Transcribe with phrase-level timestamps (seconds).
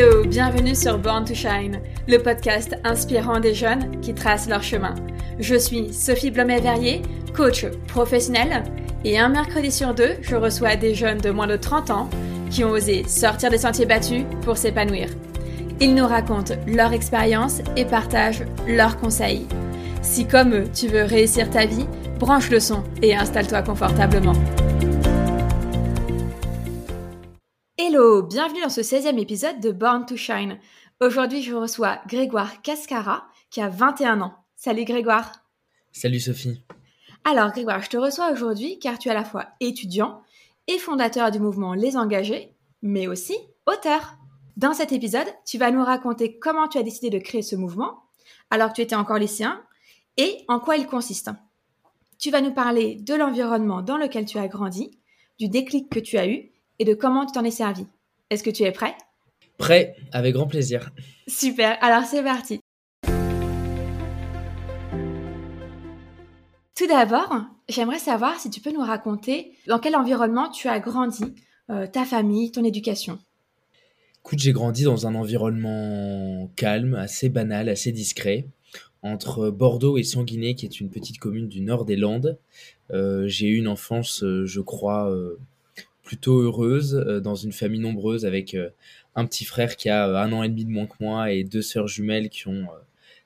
[0.00, 4.94] Hello, bienvenue sur Born to Shine, le podcast inspirant des jeunes qui tracent leur chemin.
[5.38, 7.02] Je suis Sophie Blomet-Verrier,
[7.36, 8.64] coach professionnel,
[9.04, 12.08] et un mercredi sur deux, je reçois des jeunes de moins de 30 ans
[12.50, 15.10] qui ont osé sortir des sentiers battus pour s'épanouir.
[15.80, 19.46] Ils nous racontent leur expérience et partagent leurs conseils.
[20.00, 21.86] Si comme eux, tu veux réussir ta vie,
[22.18, 24.32] branche le son et installe-toi confortablement.
[27.92, 30.60] Hello, bienvenue dans ce 16e épisode de Born to Shine.
[31.00, 34.34] Aujourd'hui, je reçois Grégoire Cascara qui a 21 ans.
[34.54, 35.32] Salut Grégoire.
[35.90, 36.62] Salut Sophie.
[37.24, 40.22] Alors Grégoire, je te reçois aujourd'hui car tu es à la fois étudiant
[40.68, 43.36] et fondateur du mouvement Les Engagés, mais aussi
[43.66, 44.14] auteur.
[44.56, 48.04] Dans cet épisode, tu vas nous raconter comment tu as décidé de créer ce mouvement
[48.50, 49.60] alors que tu étais encore lycéen
[50.16, 51.30] et en quoi il consiste.
[52.20, 54.96] Tu vas nous parler de l'environnement dans lequel tu as grandi,
[55.40, 57.86] du déclic que tu as eu et de comment tu t'en es servi?
[58.30, 58.94] Est-ce que tu es prêt?
[59.58, 60.90] Prêt, avec grand plaisir.
[61.28, 62.58] Super, alors c'est parti.
[66.74, 71.34] Tout d'abord, j'aimerais savoir si tu peux nous raconter dans quel environnement tu as grandi,
[71.68, 73.18] euh, ta famille, ton éducation.
[74.24, 78.46] Écoute, j'ai grandi dans un environnement calme, assez banal, assez discret,
[79.02, 82.38] entre Bordeaux et Sanguinet, qui est une petite commune du nord des Landes.
[82.90, 85.10] Euh, j'ai eu une enfance, euh, je crois,
[86.10, 88.56] plutôt heureuse, dans une famille nombreuse, avec
[89.14, 91.62] un petit frère qui a un an et demi de moins que moi et deux
[91.62, 92.66] sœurs jumelles qui ont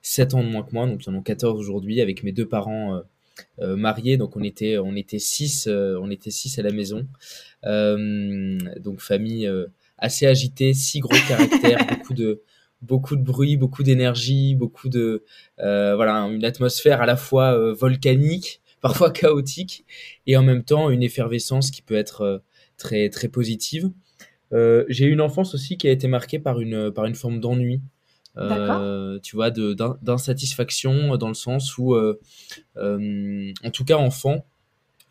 [0.03, 2.47] 7 ans de moins que moi, donc ils en ont 14 aujourd'hui, avec mes deux
[2.47, 3.01] parents
[3.59, 7.07] euh, mariés, donc on était on était six euh, on était six à la maison,
[7.65, 9.49] euh, donc famille
[9.97, 12.41] assez agitée, six gros caractères, beaucoup de
[12.81, 15.23] beaucoup de bruit, beaucoup d'énergie, beaucoup de
[15.57, 19.85] voilà une atmosphère à la fois volcanique, parfois chaotique,
[20.27, 22.43] et en même temps une effervescence qui peut être
[22.77, 23.89] très très positive.
[24.51, 27.81] j'ai eu une enfance aussi qui a été marquée par une par une forme d'ennui.
[28.37, 32.19] Euh, tu vois, d'insatisfaction dans le sens où, euh,
[32.77, 34.45] euh, en tout cas enfant,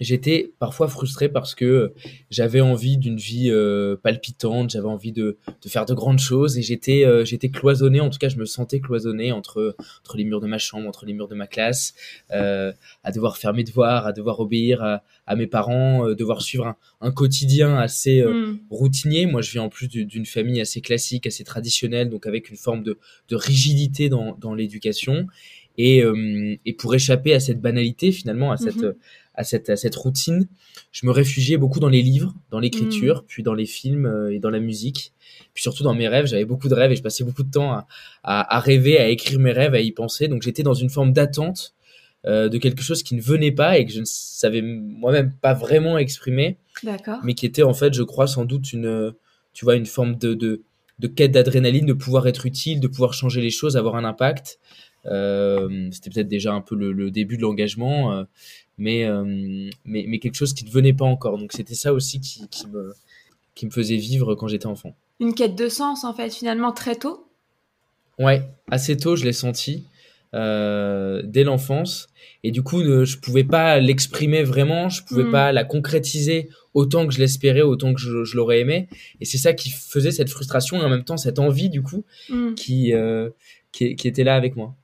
[0.00, 1.93] j'étais parfois frustré parce que
[2.31, 6.62] j'avais envie d'une vie euh, palpitante, j'avais envie de, de, faire de grandes choses et
[6.62, 10.41] j'étais euh, j'étais cloisonné, en tout cas je me sentais cloisonné entre entre les murs
[10.41, 11.94] de ma chambre, entre les murs de ma classe,
[12.32, 12.72] euh,
[13.05, 16.66] à devoir faire mes devoirs, à devoir obéir à, à mes parents, euh, devoir suivre
[16.66, 18.61] un, un quotidien assez euh, mm.
[18.71, 19.26] routinier.
[19.26, 22.82] Moi je viens en plus d'une famille assez classique, assez traditionnelle, donc avec une forme
[22.82, 25.26] de, de rigidité dans, dans l'éducation.
[25.76, 26.05] Et,
[26.65, 28.94] et pour échapper à cette banalité finalement, à cette mm-hmm
[29.34, 30.46] à cette, à cette routine,
[30.92, 33.24] je me réfugiais beaucoup dans les livres, dans l'écriture, mm.
[33.26, 35.12] puis dans les films euh, et dans la musique.
[35.54, 37.72] Puis surtout dans mes rêves, j'avais beaucoup de rêves et je passais beaucoup de temps
[37.72, 37.86] à,
[38.22, 40.28] à, à rêver, à écrire mes rêves, à y penser.
[40.28, 41.74] Donc j'étais dans une forme d'attente
[42.26, 45.52] euh, de quelque chose qui ne venait pas et que je ne savais moi-même pas
[45.52, 46.58] vraiment exprimer.
[46.82, 47.18] D'accord.
[47.24, 49.12] Mais qui était en fait, je crois, sans doute une,
[49.52, 50.62] tu vois, une forme de, de,
[51.00, 54.58] de quête d'adrénaline, de pouvoir être utile, de pouvoir changer les choses, avoir un impact.
[55.06, 58.12] Euh, c'était peut-être déjà un peu le, le début de l'engagement.
[58.12, 58.24] Euh,
[58.78, 59.24] mais, euh,
[59.84, 61.38] mais, mais quelque chose qui ne venait pas encore.
[61.38, 62.92] Donc c'était ça aussi qui, qui, me,
[63.54, 64.94] qui me faisait vivre quand j'étais enfant.
[65.20, 67.26] Une quête de sens, en fait, finalement, très tôt?
[68.18, 69.84] Ouais, assez tôt, je l'ai senti,
[70.34, 72.08] euh, dès l'enfance.
[72.42, 75.30] Et du coup, ne, je pouvais pas l'exprimer vraiment, je pouvais mm.
[75.30, 78.88] pas la concrétiser autant que je l'espérais, autant que je, je l'aurais aimé.
[79.20, 82.04] Et c'est ça qui faisait cette frustration et en même temps cette envie, du coup,
[82.28, 82.54] mm.
[82.54, 83.30] qui, euh,
[83.72, 84.74] qui, qui était là avec moi.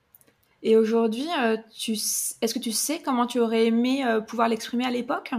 [0.63, 1.57] Et aujourd'hui, euh,
[1.89, 5.31] est-ce que tu sais comment tu aurais aimé euh, pouvoir l'exprimer à l'époque?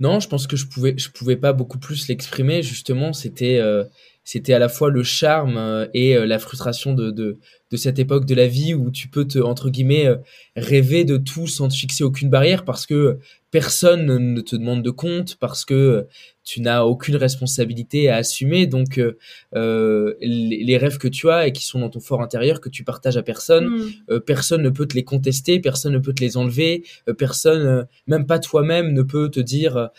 [0.00, 2.62] Non, je pense que je pouvais, je pouvais pas beaucoup plus l'exprimer.
[2.62, 3.84] Justement, c'était, euh,
[4.48, 7.38] à la fois le charme et la frustration de, de,
[7.70, 10.08] de, cette époque de la vie où tu peux te, entre guillemets,
[10.56, 13.18] rêver de tout sans te fixer aucune barrière parce que
[13.50, 16.06] personne ne te demande de compte parce que
[16.44, 18.66] tu n'as aucune responsabilité à assumer.
[18.66, 19.18] Donc, euh,
[19.54, 22.84] euh les, rêves que tu as et qui sont dans ton fort intérieur, que tu
[22.84, 23.90] partages à personne, mm.
[24.10, 27.86] euh, personne ne peut te les contester, personne ne peut te les enlever, euh, personne,
[28.06, 29.90] même pas toi-même, ne peut te dire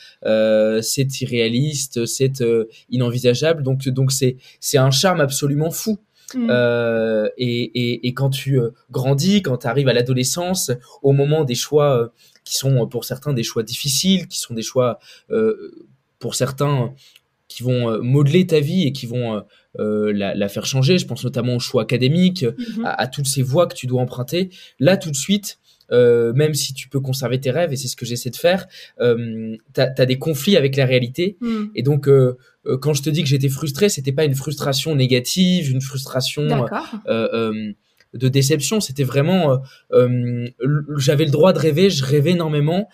[0.82, 2.44] c'est irréaliste, c'est
[2.90, 3.62] inenvisageable.
[3.62, 6.00] Donc, donc c'est c'est un charme absolument fou.
[6.34, 6.48] Mm.
[6.50, 8.60] Euh, et, et, et, quand tu
[8.92, 10.72] grandis, quand tu arrives à l'adolescence,
[11.02, 12.12] au moment des choix
[12.44, 15.00] qui sont pour certains des choix difficiles, qui sont des choix
[15.32, 15.88] euh,
[16.20, 16.94] pour certains
[17.50, 19.42] qui vont euh, modeler ta vie et qui vont euh,
[19.80, 20.98] euh, la, la, faire changer.
[20.98, 22.86] Je pense notamment au choix académique, mhm.
[22.86, 24.50] à, toutes ces voies que tu dois emprunter.
[24.80, 25.60] Là, tout de suite,
[25.92, 28.68] euh, même si tu peux conserver tes rêves, et c'est ce que j'essaie de faire,
[29.00, 31.38] euh, tu as, des conflits avec la réalité.
[31.42, 31.72] Mhm.
[31.76, 32.38] Et donc, euh,
[32.82, 36.44] quand je te dis que j'étais frustré, c'était pas une frustration négative, une frustration
[38.14, 38.80] de déception.
[38.80, 39.62] C'était vraiment,
[40.98, 42.90] j'avais le droit de rêver, je rêvais énormément,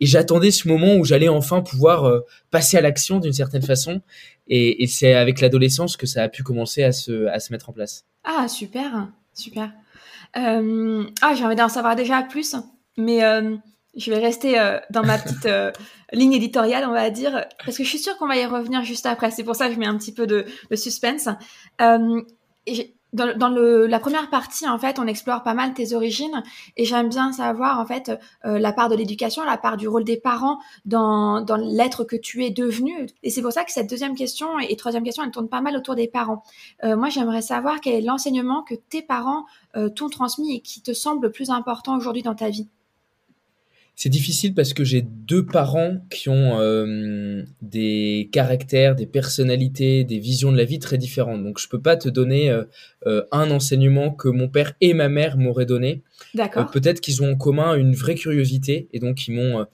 [0.00, 4.00] et j'attendais ce moment où j'allais enfin pouvoir passer à l'action d'une certaine façon.
[4.48, 7.68] Et, et c'est avec l'adolescence que ça a pu commencer à se, à se mettre
[7.68, 8.06] en place.
[8.24, 9.70] Ah, super, super.
[10.36, 12.56] Euh, ah, j'ai envie d'en savoir déjà plus,
[12.96, 13.56] mais euh,
[13.96, 15.48] je vais rester euh, dans ma petite
[16.12, 19.06] ligne éditoriale, on va dire, parce que je suis sûre qu'on va y revenir juste
[19.06, 19.30] après.
[19.30, 21.28] C'est pour ça que je mets un petit peu de, de suspense.
[22.66, 26.42] Et dans, dans le, la première partie, en fait, on explore pas mal tes origines
[26.76, 28.12] et j'aime bien savoir, en fait,
[28.44, 32.16] euh, la part de l'éducation, la part du rôle des parents dans, dans l'être que
[32.16, 33.08] tu es devenu.
[33.22, 35.76] Et c'est pour ça que cette deuxième question et, troisième question, elle tourne pas mal
[35.76, 36.42] autour des parents.
[36.84, 39.44] Euh, moi, j'aimerais savoir quel est l'enseignement que tes parents
[39.76, 42.68] euh, t'ont transmis et qui te semble le plus important aujourd'hui dans ta vie.
[44.02, 50.18] C'est difficile parce que j'ai deux parents qui ont euh, des caractères, des personnalités, des
[50.18, 51.44] visions de la vie très différentes.
[51.44, 52.64] Donc je peux pas te donner euh,
[53.06, 56.02] euh, un enseignement que mon père et ma mère m'auraient donné.
[56.32, 56.70] D'accord.
[56.70, 59.66] Peut-être qu'ils ont en commun une vraie curiosité et donc ils m'ont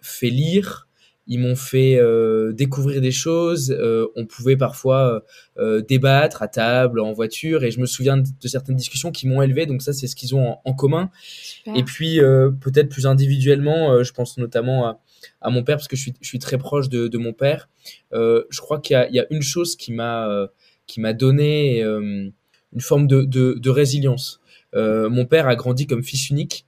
[0.00, 0.88] fait lire,
[1.26, 3.70] ils m'ont fait euh, découvrir des choses.
[3.70, 5.24] Euh, on pouvait parfois
[5.58, 9.26] euh, débattre à table, en voiture, et je me souviens de, de certaines discussions qui
[9.26, 9.66] m'ont élevé.
[9.66, 11.10] Donc ça, c'est ce qu'ils ont en, en commun.
[11.22, 11.76] Super.
[11.76, 12.18] Et puis
[12.60, 15.00] peut-être plus individuellement, je pense notamment à,
[15.40, 17.68] à, mon père parce que je suis, je suis très proche de, de mon père.
[18.12, 20.48] je crois qu'il y, y, a une chose qui m'a
[20.86, 24.40] qui m'a donné une forme de, de, de résilience.
[24.74, 26.66] Euh, mon père a grandi comme fils unique.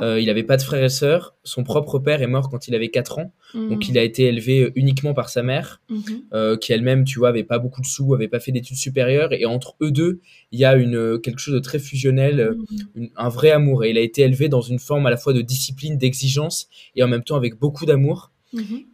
[0.00, 1.36] Euh, il n'avait pas de frères et sœurs.
[1.42, 3.32] Son propre père est mort quand il avait 4 ans.
[3.54, 3.68] Mmh.
[3.68, 6.00] Donc il a été élevé uniquement par sa mère, mmh.
[6.32, 9.32] euh, qui elle-même, tu vois, avait pas beaucoup de sous, avait pas fait d'études supérieures.
[9.32, 10.20] Et entre eux deux,
[10.52, 12.76] il y a une, quelque chose de très fusionnel, mmh.
[12.94, 13.84] une, un vrai amour.
[13.84, 17.02] Et il a été élevé dans une forme à la fois de discipline, d'exigence, et
[17.02, 18.32] en même temps avec beaucoup d'amour.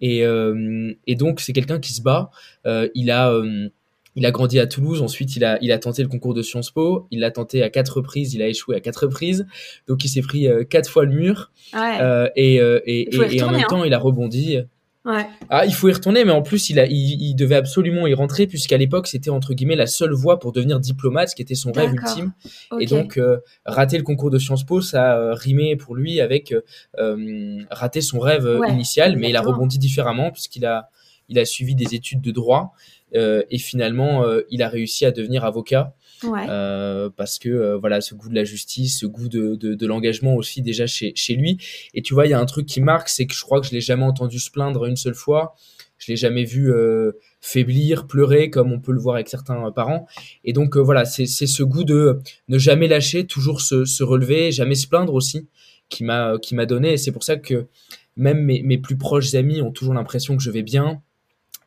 [0.00, 2.30] Et, euh, et, donc c'est quelqu'un qui se bat.
[2.66, 3.32] Euh, il a
[4.16, 6.70] il a grandi à Toulouse, ensuite il a, il a tenté le concours de Sciences
[6.70, 9.46] Po, il l'a tenté à quatre reprises, il a échoué à quatre reprises,
[9.88, 11.98] donc il s'est pris euh, quatre fois le mur, ouais.
[12.00, 13.66] euh, et, euh, et, et, et, en même hein.
[13.68, 14.58] temps il a rebondi.
[15.04, 15.26] Ouais.
[15.50, 18.14] Ah, il faut y retourner, mais en plus il, a, il, il devait absolument y
[18.14, 21.54] rentrer, puisqu'à l'époque c'était entre guillemets la seule voie pour devenir diplomate, ce qui était
[21.54, 22.32] son rêve ultime.
[22.70, 22.84] Okay.
[22.84, 26.54] Et donc euh, rater le concours de Sciences Po, ça a rimé pour lui avec
[27.70, 29.20] rater son rêve ouais, initial, exactement.
[29.20, 30.88] mais il a rebondi différemment, puisqu'il a,
[31.28, 32.72] il a suivi des études de droit.
[33.14, 35.94] Euh, et finalement, euh, il a réussi à devenir avocat.
[36.22, 36.46] Ouais.
[36.48, 39.86] Euh, parce que euh, voilà ce goût de la justice ce goût de, de, de
[39.86, 41.58] l'engagement aussi déjà chez, chez lui
[41.92, 43.66] et tu vois il y a un truc qui marque c'est que je crois que
[43.66, 45.54] je l'ai jamais entendu se plaindre une seule fois
[45.98, 50.06] je l'ai jamais vu euh, faiblir pleurer comme on peut le voir avec certains parents
[50.44, 54.76] et donc voilà c'est ce goût de ne jamais lâcher toujours se, se relever jamais
[54.76, 55.48] se plaindre aussi
[55.90, 57.66] qui m'a qui m'a donné et c'est pour ça que
[58.16, 61.02] même mes, mes plus proches amis ont toujours l'impression que je vais bien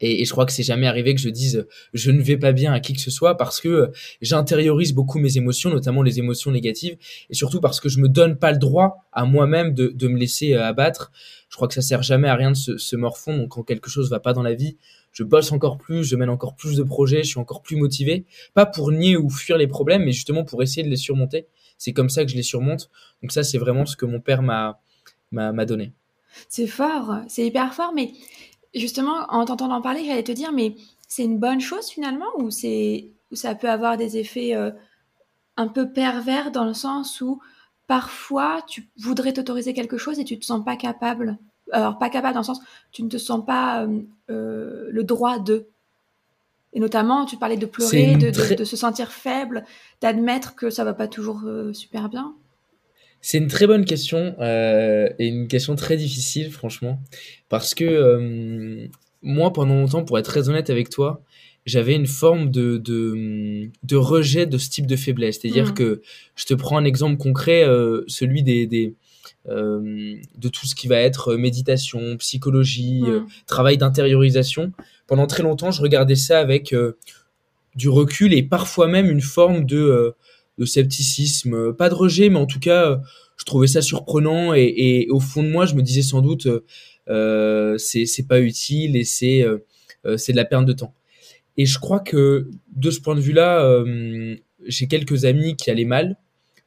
[0.02, 2.52] et, et, je crois que c'est jamais arrivé que je dise je ne vais pas
[2.52, 3.92] bien à qui que ce soit parce que
[4.22, 6.98] j'intériorise beaucoup mes émotions, notamment les émotions négatives,
[7.30, 10.18] et surtout parce que je me donne pas le droit à moi-même de, de, me
[10.18, 11.12] laisser abattre.
[11.50, 13.40] Je crois que ça sert jamais à rien de se, se morfondre.
[13.40, 14.78] Donc quand quelque chose va pas dans la vie,
[15.12, 18.26] je bosse encore plus, je mène encore plus de projets, je suis encore plus motivé,
[18.54, 21.48] pas pour nier ou fuir les problèmes, mais justement pour essayer de les surmonter.
[21.78, 22.90] C'est comme ça que je les surmonte.
[23.22, 24.80] Donc ça, c'est vraiment ce que mon père m'a
[25.32, 25.92] m'a donné.
[26.50, 28.12] C'est fort, c'est hyper fort, mais
[28.74, 30.75] justement, en t'entendant parler, j'allais te dire, mais
[31.08, 34.72] c'est une bonne chose finalement ou c'est ou ça peut avoir des effets euh,
[35.58, 37.42] un peu pervers dans le sens où
[37.88, 41.38] parfois tu voudrais t'autoriser quelque chose et tu te sens pas capable.
[41.72, 42.62] Alors pas capable dans le sens
[42.92, 45.68] tu ne te sens pas euh, euh, le droit de.
[46.74, 48.50] Et notamment, tu parlais de pleurer, de, très...
[48.50, 49.66] de, de, se sentir faible,
[50.02, 51.42] d'admettre que ça va pas toujours
[51.74, 52.36] super bien.
[53.28, 57.02] C'est une très bonne question euh, et une question très difficile, franchement,
[57.50, 58.88] parce que euh,
[59.22, 61.22] moi, pendant longtemps, pour être très honnête avec toi,
[61.66, 65.40] j'avais une forme de, de, de, rejet de ce type de faiblesse.
[65.42, 65.74] C'est-à-dire Mmh.
[65.74, 66.02] que
[66.38, 68.96] je te prends un exemple concret, euh, celui des, des
[69.46, 73.26] de tout ce qui va être méditation, psychologie, Mmh.
[73.46, 74.72] travail d'intériorisation.
[75.06, 76.74] Pendant très longtemps, je regardais ça avec
[77.76, 80.16] du recul et parfois même une forme de
[80.57, 83.02] de scepticisme, pas de rejet, mais en tout cas,
[83.37, 86.47] je trouvais ça surprenant et, et au fond de moi, je me disais sans doute,
[87.09, 90.94] euh, c'est c'est pas utile et c'est euh, c'est de la perte de temps.
[91.57, 94.35] Et je crois que de ce point de vue-là, euh,
[94.66, 96.18] j'ai quelques amis qui allaient mal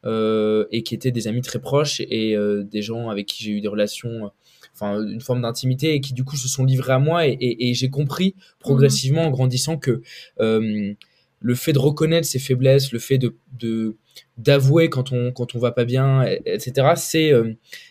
[0.04, 3.52] euh, et qui étaient des amis très proches et euh, des gens avec qui j'ai
[3.52, 4.30] eu des relations,
[4.74, 7.68] enfin une forme d'intimité et qui du coup se sont livrés à moi et, et,
[7.68, 9.26] et j'ai compris progressivement mmh.
[9.26, 10.02] en grandissant que
[10.40, 10.94] euh,
[11.40, 13.96] le fait de reconnaître ses faiblesses, le fait de, de,
[14.36, 16.92] d'avouer quand on quand on va pas bien, etc.
[16.96, 17.32] C'est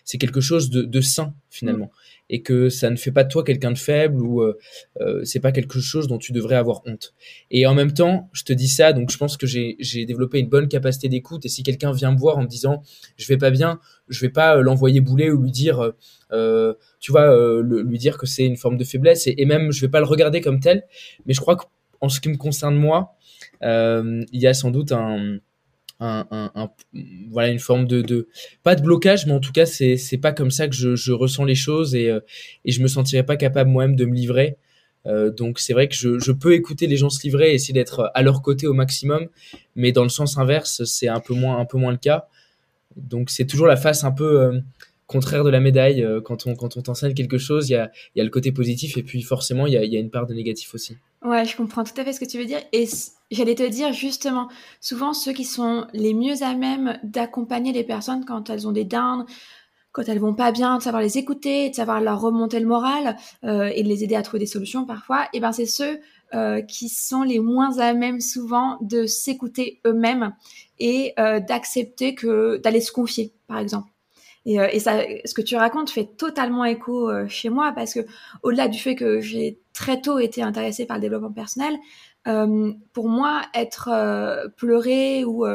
[0.04, 1.86] c'est quelque chose de, de sain finalement.
[1.86, 4.58] Mm et que ça ne fait pas de toi quelqu'un de faible ou euh,
[5.02, 7.14] euh, c'est pas quelque chose dont tu devrais avoir honte.
[7.50, 10.50] Et en même temps, je te dis ça, donc je pense que j'ai développé une
[10.50, 12.84] bonne capacité d'écoute et si quelqu'un vient me voir en me disant
[13.18, 15.94] je vais pas bien, je vais pas euh, l'envoyer bouler ou lui dire
[16.32, 19.82] euh, tu vois lui dire que c'est une forme de faiblesse et, et, même je
[19.82, 20.84] vais pas le regarder comme tel,
[21.26, 23.16] mais je crois qu'en ce qui me concerne moi,
[23.62, 25.40] il y a sans doute un
[26.00, 26.70] un,
[27.30, 28.28] voilà une forme de, de,
[28.64, 31.12] pas de blocage mais en tout cas c'est c'est pas comme ça que je, je
[31.12, 32.22] ressens les choses et euh,
[32.66, 34.58] et je me sentirais pas capable moi-même de me livrer.
[35.06, 37.74] Euh, donc c'est vrai que je, je peux écouter les gens se livrer et essayer
[37.74, 39.28] d'être à leur côté au maximum
[39.76, 42.28] mais dans le sens inverse c'est un peu moins un peu moins le cas.
[42.96, 44.60] Donc c'est toujours la face un peu euh,
[45.08, 48.22] contraire de la médaille quand on quand on t'enseigne quelque chose il y a y
[48.22, 50.28] a le côté positif et puis forcément il y a il y a une part
[50.28, 52.62] de négatif aussi Ouais, je comprends tout à fait ce que tu veux dire.
[52.72, 52.88] Et
[53.30, 54.48] j'allais te dire justement,
[54.80, 58.86] souvent ceux qui sont les mieux à même d'accompagner les personnes quand elles ont des
[58.86, 59.26] downs,
[59.92, 63.18] quand elles vont pas bien, de savoir les écouter, de savoir leur remonter le moral
[63.44, 66.00] euh, et de les aider à trouver des solutions parfois, et ben c'est ceux
[66.36, 70.34] euh, qui sont les moins à même souvent de s'écouter eux-mêmes
[70.80, 73.90] et euh, d'accepter que d'aller se confier, par exemple.
[74.50, 74.68] Et, euh,
[75.26, 78.00] ce que tu racontes fait totalement écho euh, chez moi parce que
[78.42, 81.78] au-delà du fait que j'ai très tôt été intéressée par le développement personnel,
[82.28, 85.46] euh, pour moi, être pleurer ou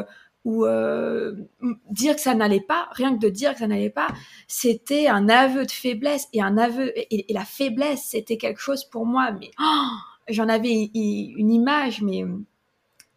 [1.91, 4.07] dire que ça n'allait pas, rien que de dire que ça n'allait pas,
[4.47, 9.05] c'était un aveu de faiblesse et un aveu et, la faiblesse, c'était quelque chose pour
[9.05, 9.31] moi.
[9.37, 9.87] Mais oh,
[10.29, 12.23] j'en avais une image, mais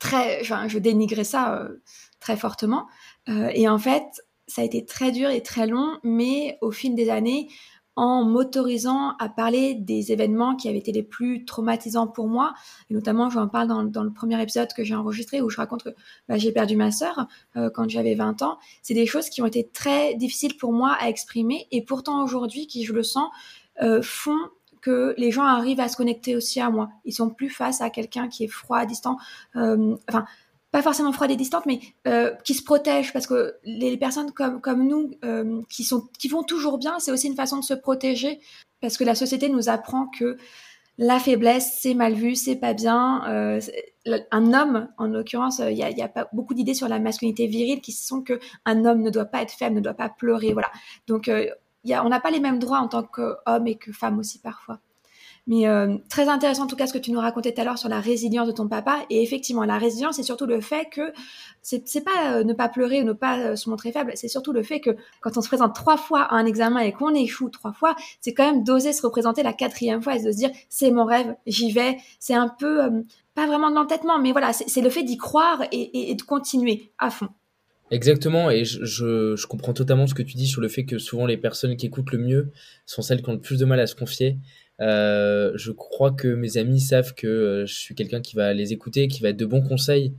[0.00, 1.68] très, je dénigrais ça
[2.18, 2.88] très fortement.
[3.28, 4.02] et en fait,
[4.48, 7.48] ça a été très dur et très long, mais au fil des années,
[7.98, 12.54] en m'autorisant à parler des événements qui avaient été les plus traumatisants pour moi,
[12.90, 15.90] et notamment j'en parle dans, le premier épisode que j'ai enregistré où je raconte que
[16.28, 17.26] bah, j'ai perdu ma sœur
[17.56, 20.96] euh, quand j'avais 20 ans, c'est des choses qui ont été très difficiles pour moi
[21.00, 23.30] à exprimer, et pourtant aujourd'hui, qui je le sens,
[23.82, 24.38] euh, font
[24.80, 26.88] que les gens arrivent à se connecter aussi à moi.
[27.04, 29.18] Ils sont plus face à quelqu'un qui est froid, distant.
[29.56, 30.24] Euh, enfin,
[30.70, 34.60] pas forcément froide et distante, mais euh, qui se protègent parce que les personnes comme
[34.60, 37.74] comme nous euh, qui sont qui vont toujours bien, c'est aussi une façon de se
[37.74, 38.40] protéger
[38.80, 40.36] parce que la société nous apprend que
[40.98, 43.24] la faiblesse c'est mal vu, c'est pas bien.
[43.28, 43.60] Euh,
[44.30, 47.80] un homme, en l'occurrence, il y a, a, pas beaucoup d'idées sur la masculinité virile
[47.80, 50.70] qui sont que un homme ne doit pas être faible, ne doit pas pleurer, voilà.
[51.06, 51.30] Donc
[51.84, 54.38] y a, on n'a pas les mêmes droits en tant qu'homme et que femme aussi
[54.40, 54.80] parfois.
[55.48, 57.78] Mais euh, très intéressant en tout cas ce que tu nous racontais tout à l'heure
[57.78, 58.98] sur la résilience de ton papa.
[59.08, 61.12] Et effectivement, la résilience, c'est surtout le fait que
[61.62, 64.52] c'est pas euh, ne pas pleurer ou ne pas euh, se montrer faible, c'est surtout
[64.52, 64.90] le fait que
[65.22, 68.34] quand on se présente trois fois à un examen et qu'on échoue trois fois, c'est
[68.34, 71.34] quand même d'oser se représenter la quatrième fois et de se dire c'est mon rêve,
[71.46, 71.96] j'y vais.
[72.20, 72.80] C'est un peu
[73.34, 77.08] pas vraiment de l'entêtement, mais voilà, c'est le fait d'y croire et, de continuer à
[77.08, 77.28] fond.
[77.90, 81.24] Exactement, et je, je, comprends totalement ce que tu dis sur le fait que souvent
[81.24, 82.52] les personnes qui écoutent le mieux
[82.84, 84.36] sont celles qui ont le plus de mal à se confier.
[84.80, 88.72] Euh, je crois que mes amis savent que euh, je suis quelqu'un qui va les
[88.72, 90.14] écouter, qui va être de bons conseils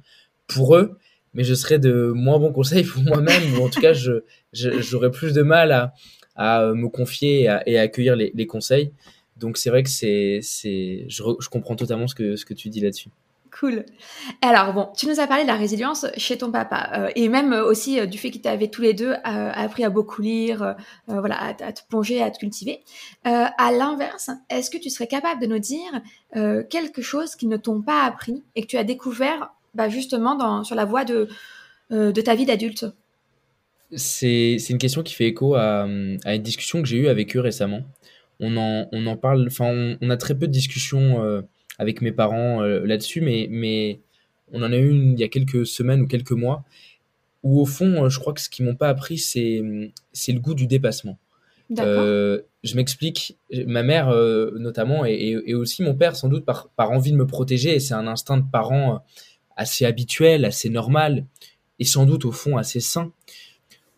[0.48, 0.98] pour eux,
[1.34, 4.24] mais je serai de moins bons conseils pour moi-même, ou en tout cas, je,
[4.54, 5.94] j'aurais plus de mal à,
[6.36, 8.92] à me confier et à, et à accueillir les, les, conseils.
[9.38, 12.70] Donc c'est vrai que c'est, c'est, je, je comprends totalement ce que, ce que tu
[12.70, 13.10] dis là-dessus.
[13.58, 13.86] Cool.
[14.42, 17.54] Alors bon, tu nous as parlé de la résilience chez ton papa euh, et même
[17.54, 20.76] euh, aussi euh, du fait qu'ils t'avaient tous les deux appris à beaucoup lire,
[21.08, 22.82] voilà, à, te plonger, à te cultiver.
[23.24, 26.02] à l'inverse, est-ce que tu serais capable de nous dire
[26.70, 30.76] quelque chose qu'ils ne t'ont pas appris et que tu as découvert bah, justement sur
[30.76, 31.28] la voie de,
[32.22, 32.86] ta vie d'adulte?
[33.96, 37.82] C'est, une question qui fait écho à, une discussion que j'ai eue avec eux récemment.
[38.40, 41.44] On en, parle, enfin on, a très peu de discussions
[41.80, 44.02] avec mes parents euh, là-dessus, mais, mais
[44.52, 46.64] on en a eu une il y a quelques semaines ou quelques mois,
[47.42, 49.64] où au fond, euh, je crois que ce qu'ils m'ont pas appris, c'est,
[50.12, 51.18] c'est le goût du dépassement.
[51.80, 56.70] Euh, je m'explique, ma mère euh, notamment, et, et, aussi mon père, sans doute par,
[56.76, 59.06] par envie de me protéger, et c'est un instinct de parent
[59.56, 61.26] assez habituel, assez normal,
[61.78, 63.14] et sans doute au fond assez sain,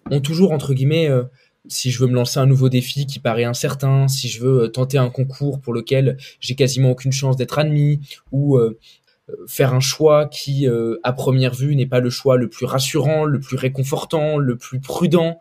[0.09, 1.09] ont toujours, entre guillemets,
[1.67, 4.67] si je veux me lancer un nouveau défi qui paraît incertain, si je veux euh,
[4.67, 7.99] tenter un concours pour lequel j'ai quasiment aucune chance d'être admis,
[8.31, 8.79] ou euh,
[9.29, 10.67] euh, faire un choix qui,
[11.03, 14.79] à première vue, n'est pas le choix le plus rassurant, le plus réconfortant, le plus
[14.79, 15.39] prudent,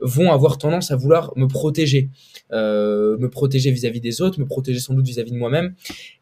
[0.00, 2.10] vont avoir tendance à vouloir me protéger,
[2.50, 5.74] me protéger vis-à-vis des autres, me protéger sans doute vis-à-vis de moi-même.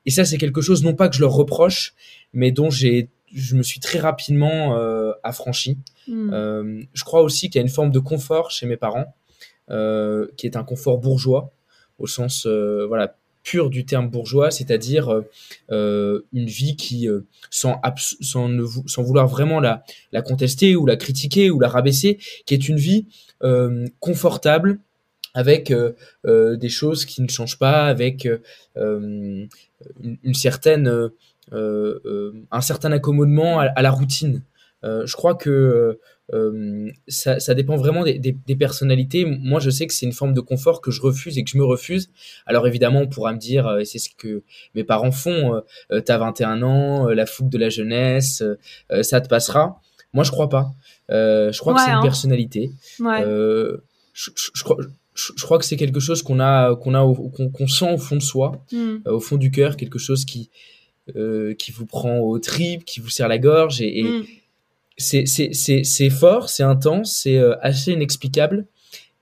[0.07, 1.95] Et ça, c'est quelque chose non pas que je leur reproche,
[2.35, 4.78] mais dont j'ai, je me suis très rapidement
[5.23, 5.78] affranchi.
[6.07, 6.80] Hmm.
[6.92, 9.14] je crois aussi qu'il y a une forme de confort chez mes parents
[9.71, 11.53] euh, qui est un confort bourgeois,
[11.99, 15.23] au sens, euh, voilà, pure du terme bourgeois, c'est-à-dire
[15.71, 17.09] une vie qui,
[17.49, 17.81] sans,
[18.21, 18.50] sans,
[18.87, 22.77] sans, vouloir vraiment la, la contester ou la critiquer ou la rabaisser, qui est une
[22.77, 23.07] vie
[23.99, 24.79] confortable,
[25.33, 25.73] avec
[26.25, 28.29] des choses qui ne changent pas, avec
[28.77, 29.49] une,
[30.35, 31.11] certaine,
[31.50, 34.43] un certain accommodement à la routine.
[34.85, 35.99] Euh, je crois que
[36.33, 39.25] euh, ça, ça, dépend vraiment des, des, des, personnalités.
[39.25, 41.59] Moi, je sais que c'est une forme de confort que je refuse et que je
[41.59, 42.11] me refuse.
[42.47, 44.43] Alors évidemment, on pourra me dire, euh, c'est ce que
[44.75, 45.61] mes parents font,
[45.91, 48.43] euh, t'as 21 ans, la fougue de la jeunesse,
[49.03, 49.81] ça te passera.
[50.13, 50.73] Moi, je crois pas.
[51.09, 52.03] je crois que c'est une hein.
[52.03, 52.71] personnalité.
[53.01, 53.25] Ouais.
[54.13, 54.77] Je, je, crois,
[55.15, 57.15] je, crois que c'est quelque chose qu'on a, qu'on a,
[57.55, 58.99] qu'on sent au fond de soi, hmm.
[59.07, 60.51] au fond du cœur, quelque chose qui,
[61.59, 64.25] qui vous prend au tripes, qui vous serre la gorge et, et hmm
[65.00, 68.66] c'est fort, c'est intense, c'est euh, assez inexplicable.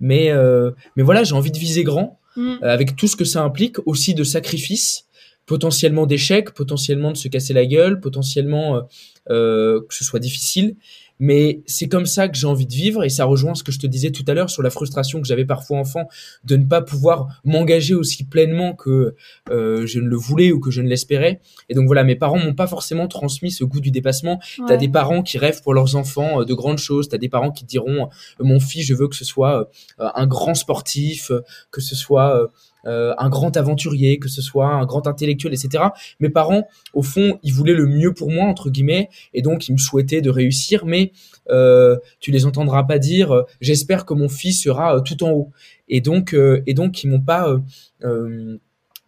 [0.01, 2.57] Mais, euh, mais voilà, j'ai envie de viser grand, mm.
[2.63, 5.07] euh, avec tout ce que ça implique, aussi de sacrifices,
[5.47, 8.83] potentiellement d'échecs, potentiellement de se casser la gueule, potentiellement
[9.29, 10.77] que ce soit difficile.
[11.19, 13.79] Mais c'est comme ça que j'ai envie de vivre et ça rejoint ce que je
[13.79, 16.09] te disais tout à l'heure sur la frustration que j'avais parfois enfant
[16.45, 19.15] de ne pas pouvoir m'engager aussi pleinement que
[19.51, 21.41] euh, je ne le voulais ou que je ne l'espérais.
[21.69, 24.41] Et donc voilà, mes parents m'ont pas forcément transmis ce goût du dépassement.
[24.67, 27.09] T'as des parents qui rêvent pour leurs enfants euh, de grandes choses.
[27.09, 28.09] T'as des parents qui diront
[28.41, 31.33] euh, mon fils, je veux que ce soit un grand sportif,
[31.71, 32.49] que ce soit
[32.89, 35.85] euh, un grand aventurier, que ce soit un grand intellectuel, etc.
[36.21, 39.73] Mes parents, au fond, ils voulaient le mieux pour moi, entre guillemets, et donc ils
[39.73, 41.13] me souhaitaient de réussir, mais
[41.51, 45.51] euh, tu les entendras pas dire euh, j'espère que mon fils sera tout en haut.
[45.89, 46.35] Et donc,
[46.67, 47.57] et donc ils m'ont pas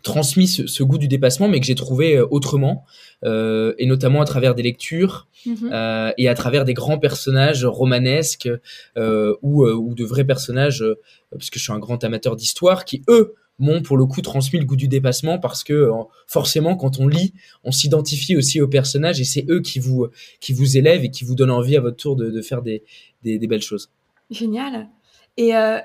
[0.02, 2.84] transmis ce, goût du dépassement, mais que j'ai trouvé autrement,
[3.22, 6.14] et notamment à travers des lectures mm-hmm.
[6.16, 8.48] et à travers des grands personnages romanesques
[8.96, 10.82] ou, ou de vrais personnages,
[11.30, 14.58] parce que je suis un grand amateur d'histoire, qui eux m'ont pour le coup transmis
[14.58, 15.92] le goût du dépassement parce que euh,
[16.26, 20.08] forcément quand on lit, on s'identifie aussi aux personnages et c'est eux qui vous
[20.40, 22.82] qui vous élèvent et qui vous donnent envie à votre tour de, de faire des,
[23.22, 23.90] des, des, belles choses.
[24.30, 24.88] Génial.
[25.36, 25.78] Et euh,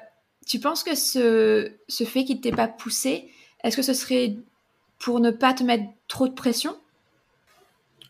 [0.47, 3.29] tu penses que ce, ce fait qu'il ne t'ait pas poussé,
[3.63, 4.35] est-ce que ce serait
[4.99, 6.75] pour ne pas te mettre trop de pression?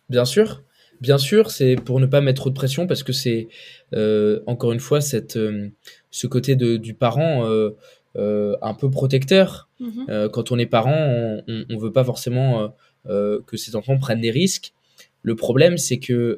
[0.09, 0.61] Bien sûr.
[1.01, 3.47] Bien sûr, c'est pour ne pas mettre trop de pression parce que c'est
[3.93, 5.69] euh, encore une fois cette, euh,
[6.09, 7.71] ce côté de, du parent euh,
[8.17, 9.69] un peu protecteur.
[9.79, 10.05] Mhm.
[10.09, 12.73] Euh, quand on est parent, on, on, veut pas forcément
[13.07, 14.73] euh, que ses enfants prennent des risques.
[15.21, 16.37] Le problème, c'est que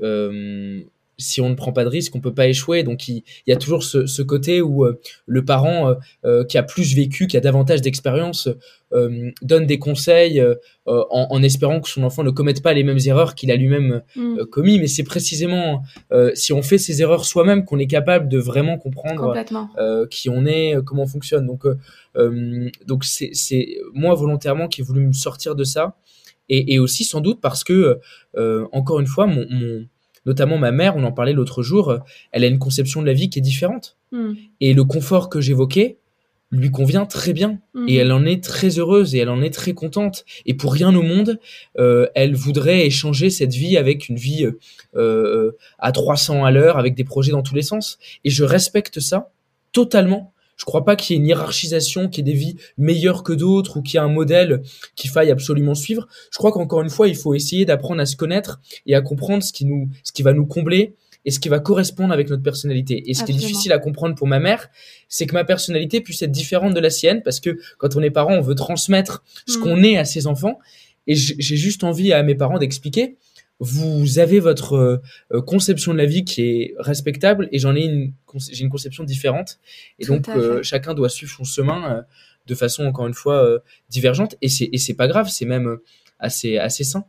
[1.18, 2.84] si on ne prend pas de risque, on peut pas échouer.
[2.84, 4.86] Donc il, y a toujours ce, ce côté où
[5.26, 5.96] le parent
[6.48, 8.50] qui a plus vécu, qui a davantage d'expérience,
[8.94, 12.86] euh, donne des conseils euh, en, en, espérant que son enfant ne commette pas les
[12.86, 14.46] mêmes erreurs qu'il a lui-même mm.
[14.46, 14.80] commis.
[14.80, 15.84] Mais c'est précisément
[16.34, 19.36] si on fait ces erreurs soi-même qu'on est capable de vraiment comprendre
[20.10, 21.46] qui on est, comment on fonctionne.
[21.46, 21.66] Donc
[22.86, 25.98] donc c'est moi volontairement qui ai voulu me sortir de ça.
[26.50, 28.00] Et, et aussi sans doute parce que
[28.72, 29.86] encore une fois mon, mon
[30.28, 31.98] notamment ma mère, on en parlait l'autre jour,
[32.32, 33.98] elle a une conception de la vie qui est différente.
[34.12, 34.34] Mm.
[34.62, 35.98] Et le confort que j'évoquais,
[36.52, 37.90] lui convient très bien et mhm.
[38.00, 41.02] elle en est très heureuse et elle en est très contente et pour rien au
[41.02, 41.40] monde
[41.78, 44.58] euh, elle voudrait échanger cette vie avec une vie euh,
[44.96, 49.02] euh à 300 à l'heure avec des projets dans tous les sens et je respecte
[49.02, 49.32] ça
[49.74, 53.24] totalement je crois pas qu'il y ait une hiérarchisation qu'il y ait des vies meilleures
[53.24, 54.64] que d'autres ou qu'il y ait un modèle
[54.96, 58.16] qu'il faille absolument suivre je crois qu'encore une fois il faut essayer d'apprendre à se
[58.16, 60.96] connaître et à comprendre ce qui nous ce qui va nous combler
[61.28, 63.10] et ce qui va correspondre avec notre personnalité.
[63.10, 64.70] Et ce qui est difficile à comprendre pour ma mère,
[65.10, 68.10] c'est que ma personnalité puisse être différente de la sienne, parce que quand on est
[68.10, 69.62] parent, on veut transmettre ce mm.
[69.62, 70.58] qu'on est à ses enfants.
[71.06, 73.18] Et j'ai juste envie à mes parents d'expliquer,
[73.60, 75.02] vous avez votre
[75.34, 78.14] euh, conception de la vie qui est respectable, et j'en ai une,
[78.52, 79.60] j'ai une conception différente.
[80.00, 82.02] Et donc, euh, chacun doit suivre son chemin euh,
[82.46, 83.46] de façon, encore une fois,
[83.90, 84.36] divergente.
[84.42, 85.78] Et c'est, et c'est pas grave, c'est même
[86.20, 87.06] assez, assez sain.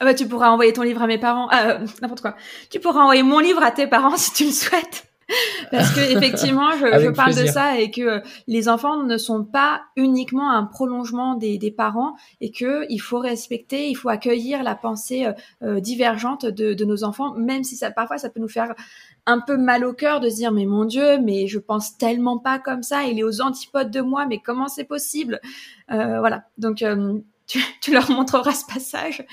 [0.00, 2.34] Ah bah tu pourras envoyer ton livre à mes parents, ah, euh, n'importe quoi.
[2.70, 5.09] Tu pourras envoyer mon livre à tes parents si tu le souhaites.
[5.70, 9.82] Parce que effectivement, je, je parle de ça et que les enfants ne sont pas
[9.96, 14.74] uniquement un prolongement des, des parents et que il faut respecter, il faut accueillir la
[14.74, 18.48] pensée euh, euh, divergente de, de, nos enfants, même si ça parfois ça peut nous
[18.48, 18.74] faire
[19.26, 22.38] un peu mal au cœur de se dire mais mon Dieu, mais je pense tellement
[22.38, 25.40] pas comme ça, il est aux antipodes de moi, mais comment c'est possible?
[25.90, 26.44] Euh, Voilà.
[26.58, 26.82] Donc
[27.80, 29.24] tu, leur montreras ce passage.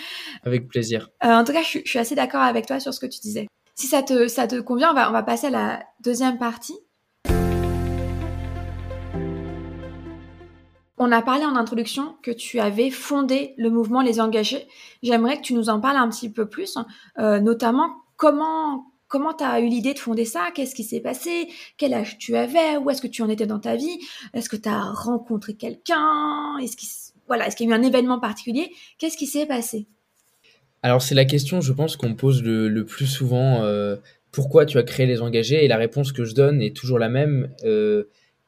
[0.43, 1.09] Avec plaisir.
[1.23, 3.47] Euh, en tout cas, je, suis assez d'accord avec toi sur ce que tu disais.
[3.79, 6.75] Si ça te, ça te convient, on va, on va passer à la deuxième partie.
[10.97, 14.67] On a parlé en introduction que tu avais fondé le mouvement Les Engagés.
[15.03, 16.79] J'aimerais que tu nous en parles un petit peu plus,
[17.19, 20.49] euh, notamment comment comment tu as eu l'idée de fonder ça?
[20.55, 21.47] Qu'est-ce qui s'est passé?
[21.77, 22.77] Quel âge tu avais?
[22.77, 23.99] Où est-ce que tu en étais dans ta vie?
[24.33, 26.57] Est-ce que tu as rencontré quelqu'un?
[26.57, 28.73] Est-ce est-ce qu'il y a eu un événement particulier?
[28.97, 29.87] Qu'est-ce qui s'est passé?
[30.87, 33.61] Alors c'est la question, je pense, qu'on me pose le, plus souvent.
[33.61, 33.97] Euh,
[34.31, 35.65] pourquoi tu as créé les engagés?
[35.65, 38.05] Et la réponse que je donne est toujours la même, euh,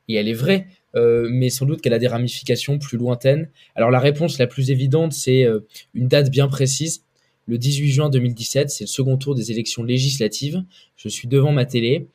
[0.08, 0.68] et elle est vraie.
[0.96, 3.50] Euh, mais sans doute qu'elle a des ramifications plus lointaines.
[3.76, 5.48] Alors la réponse la plus évidente, c'est
[5.94, 7.04] une date bien précise.
[7.46, 10.64] Le 18 juin 2017, c'est le second tour des élections législatives.
[10.96, 12.08] Je suis devant ma télé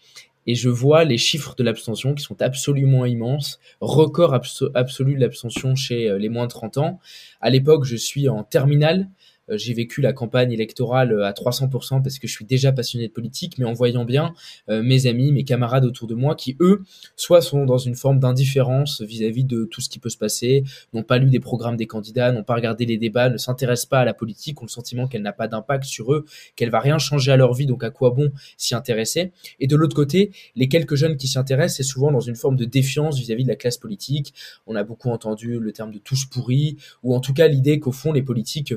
[0.47, 5.75] et je vois les chiffres de l'abstention qui sont absolument immenses, record absolu de l'abstention
[5.75, 6.99] chez les moins de 30 ans.
[7.43, 9.11] À l'époque, je suis en terminale,
[9.51, 13.13] j'ai vécu la campagne électorale euh, à 300% parce que je suis déjà passionné de
[13.13, 14.35] politique, mais en voyant bien
[14.69, 16.83] euh, mes amis, mes camarades autour de moi qui, eux,
[17.17, 21.03] soit sont dans une forme d'indifférence vis-à-vis de tout ce qui peut se passer, n'ont
[21.03, 24.05] pas lu des programmes des candidats, n'ont pas regardé les débats, ne s'intéressent pas à
[24.05, 26.25] la politique, ont le sentiment qu'elle n'a pas d'impact sur eux,
[26.57, 29.33] qu'elle va rien changer à leur vie, donc à quoi bon s'y intéresser?
[29.61, 32.57] Et de l'autre côté, les quelques jeunes qui s'y intéressent, c'est souvent dans une forme
[32.57, 34.33] de défiance vis-à-vis -vis de la classe politique.
[34.67, 37.93] On a beaucoup entendu le terme de touche pourrie, ou en tout cas l'idée qu'au
[37.93, 38.75] fond, les politiques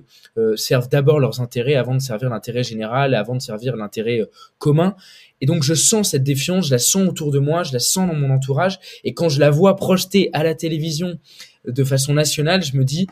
[0.58, 4.26] servent d'abord leurs intérêts avant de servir l'intérêt général, avant de servir l'intérêt euh,
[4.58, 4.96] commun.
[5.41, 8.08] Et donc je sens cette défiance, je la sens autour de moi, je la sens
[8.08, 8.80] dans mon entourage.
[9.04, 11.20] Et quand je la vois projetée à la télévision
[11.65, 13.08] de façon nationale, je me dis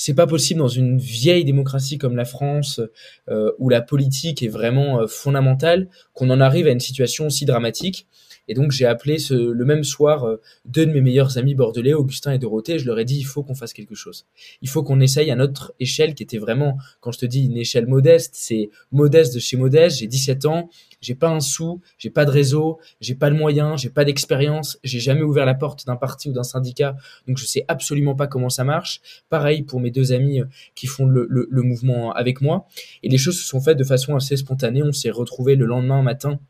[0.00, 2.80] c'est pas possible dans une vieille démocratie comme la France,
[3.28, 7.44] euh, où la politique est vraiment euh, fondamentale, qu'on en arrive à une situation aussi
[7.44, 8.06] dramatique.
[8.50, 11.94] Et donc j'ai appelé ce, le même soir euh, deux de mes meilleurs amis bordelais,
[11.94, 14.26] Augustin et Dorothée, et je leur ai dit il faut qu'on fasse quelque chose.
[14.60, 17.56] Il faut qu'on essaye à notre échelle qui était vraiment, quand je te dis une
[17.56, 20.68] échelle modeste, c'est modeste de chez modeste, j'ai 17 ans,
[21.00, 24.80] j'ai pas un sou, j'ai pas de réseau, j'ai pas de moyens, j'ai pas d'expérience,
[24.82, 26.96] j'ai jamais ouvert la porte d'un parti ou d'un syndicat,
[27.28, 29.00] donc je sais absolument pas comment ça marche.
[29.28, 32.66] Pareil pour mes deux amis euh, qui font le, le, le mouvement avec moi.
[33.04, 34.82] Et les choses se sont faites de façon assez spontanée.
[34.82, 36.40] On s'est retrouvés le lendemain matin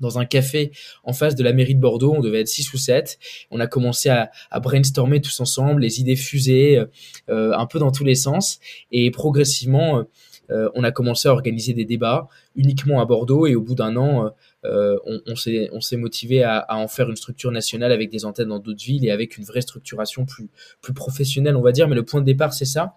[0.00, 0.72] dans un café
[1.04, 2.14] en face de la mairie de Bordeaux.
[2.16, 3.18] On devait être six ou sept.
[3.50, 4.30] On a commencé à,
[4.60, 6.82] brainstormer tous ensemble, les idées fusées,
[7.28, 8.58] euh, un peu dans tous les sens.
[8.92, 10.04] Et progressivement,
[10.50, 13.46] euh, on a commencé à organiser des débats uniquement à Bordeaux.
[13.46, 14.30] Et au bout d'un an,
[14.64, 18.48] euh, on, on s'est motivé à, à, en faire une structure nationale avec des antennes
[18.48, 20.48] dans d'autres villes et avec une vraie structuration plus,
[20.80, 21.88] plus professionnelle, on va dire.
[21.88, 22.96] Mais le point de départ, c'est ça.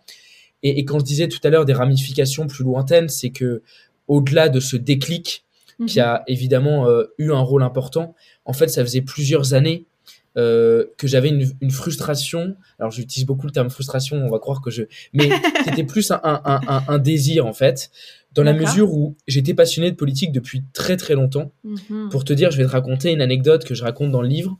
[0.63, 3.61] Et, et quand je disais tout à l'heure des ramifications plus lointaines, c'est que
[4.07, 5.45] au-delà de ce déclic,
[5.87, 6.05] qui mhm.
[6.05, 8.15] a évidemment euh, eu un rôle important.
[8.45, 9.85] En fait, ça faisait plusieurs années
[10.37, 12.55] euh, que j'avais une, une, frustration.
[12.77, 14.83] Alors, j'utilise beaucoup le terme frustration, on va croire que je.
[15.13, 15.29] Mais
[15.65, 17.89] c'était plus un, un, un, un, désir, en fait,
[18.33, 21.51] dans la mesure où j'étais passionné de politique depuis très très longtemps.
[21.63, 22.09] Mhm.
[22.09, 24.57] Pour te dire, je vais te raconter une anecdote que je raconte dans le livre.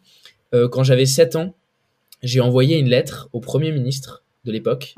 [0.53, 1.55] Euh, quand j'avais 7 ans,
[2.23, 4.95] j'ai envoyé une lettre au Premier ministre de l'époque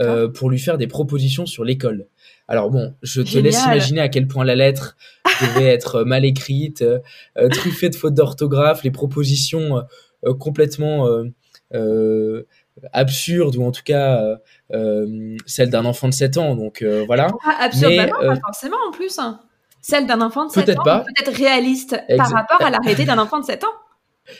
[0.00, 2.06] euh, pour lui faire des propositions sur l'école.
[2.46, 4.96] Alors bon, je te laisse imaginer à quel point la lettre
[5.40, 6.98] devait être mal écrite, euh,
[7.38, 9.82] euh, truffée de fautes d'orthographe, les propositions
[10.24, 11.08] euh, complètement
[12.92, 14.36] absurdes ou en tout cas
[15.46, 16.54] celles d'un enfant de 7 ans.
[16.54, 17.28] Donc voilà.
[17.60, 19.18] absurde, Mais, pas forcément en plus.
[19.18, 19.40] Hein.
[19.80, 23.40] Celle d'un enfant de 7 ans, peut-être réaliste par rapport à la réalité d'un enfant
[23.40, 23.72] de 7 ans.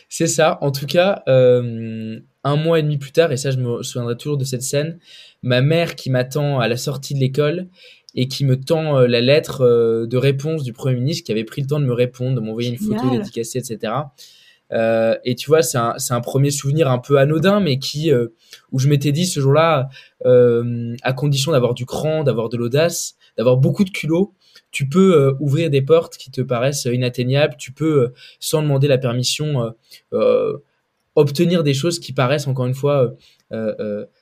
[0.08, 0.58] C'est ça.
[0.60, 4.16] En tout cas, euh, un mois et demi plus tard, et ça, je me souviendrai
[4.16, 4.98] toujours de cette scène,
[5.44, 7.68] ma mère qui m'attend à la sortie de l'école
[8.14, 11.44] et qui me tend euh, la lettre euh, de réponse du Premier ministre qui avait
[11.44, 13.92] pris le temps de me répondre, de m'envoyer une photo dédicacée, etc.
[14.72, 18.28] Euh, et tu vois, c'est un, un, premier souvenir un peu anodin, mais qui euh,
[18.72, 19.90] où je m'étais dit ce jour-là,
[20.24, 24.32] à condition d'avoir du cran, d'avoir de l'audace, d'avoir beaucoup de culot,
[24.70, 29.74] tu peux ouvrir des portes qui te paraissent inatteignables, tu peux, sans demander la permission,
[31.14, 33.14] obtenir des choses qui paraissent, encore une fois,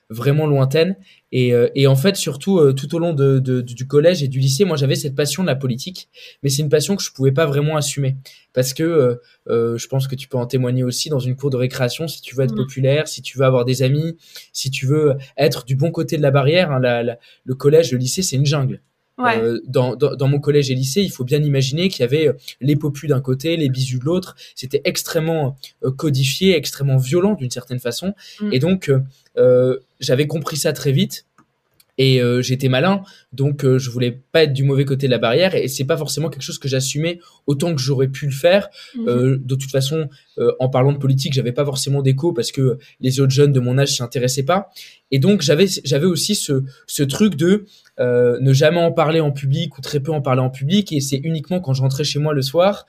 [0.09, 0.95] vraiment lointaines.
[1.31, 4.65] Et, et, en fait, surtout, tout au long de, de, du collège et du lycée,
[4.65, 6.09] moi, j'avais cette passion de la politique,
[6.43, 8.17] mais c'est une passion que je pouvais pas vraiment assumer.
[8.53, 12.07] Parce que je pense que tu peux en témoigner aussi dans une cour de récréation,
[12.07, 12.57] si tu veux être mmh.
[12.57, 14.15] populaire, si tu veux avoir des amis,
[14.51, 17.97] si tu veux être du bon côté de la barrière, hein, la, le collège, le
[17.97, 18.81] lycée, c'est une jungle.
[19.19, 22.27] Euh, dans, dans, dans, mon collège et lycée, il faut bien imaginer qu'il y avait
[22.27, 24.35] euh, les popus d'un côté, les bisous de l'autre.
[24.55, 28.15] C'était extrêmement euh, codifié, extrêmement violent d'une certaine façon.
[28.41, 28.53] Mm.
[28.53, 28.91] Et donc,
[29.37, 31.25] euh, j'avais compris ça très vite.
[31.99, 33.03] Et j'étais malin.
[33.33, 35.53] Donc je voulais pas être du mauvais côté de la barrière.
[35.53, 38.69] Et c'est pas forcément quelque chose que j'assumais autant que j'aurais pu le faire.
[38.97, 40.09] Euh, de toute façon
[40.59, 43.77] en parlant de politique j'avais pas forcément d'écho parce que les autres jeunes de mon
[43.77, 44.71] âge s'y intéressaient pas
[45.13, 47.65] et donc j'avais j'avais aussi ce ce truc de
[47.99, 51.21] ne jamais en parler en public ou très peu en parler en public et c'est
[51.23, 52.87] uniquement quand je rentrais chez moi le soir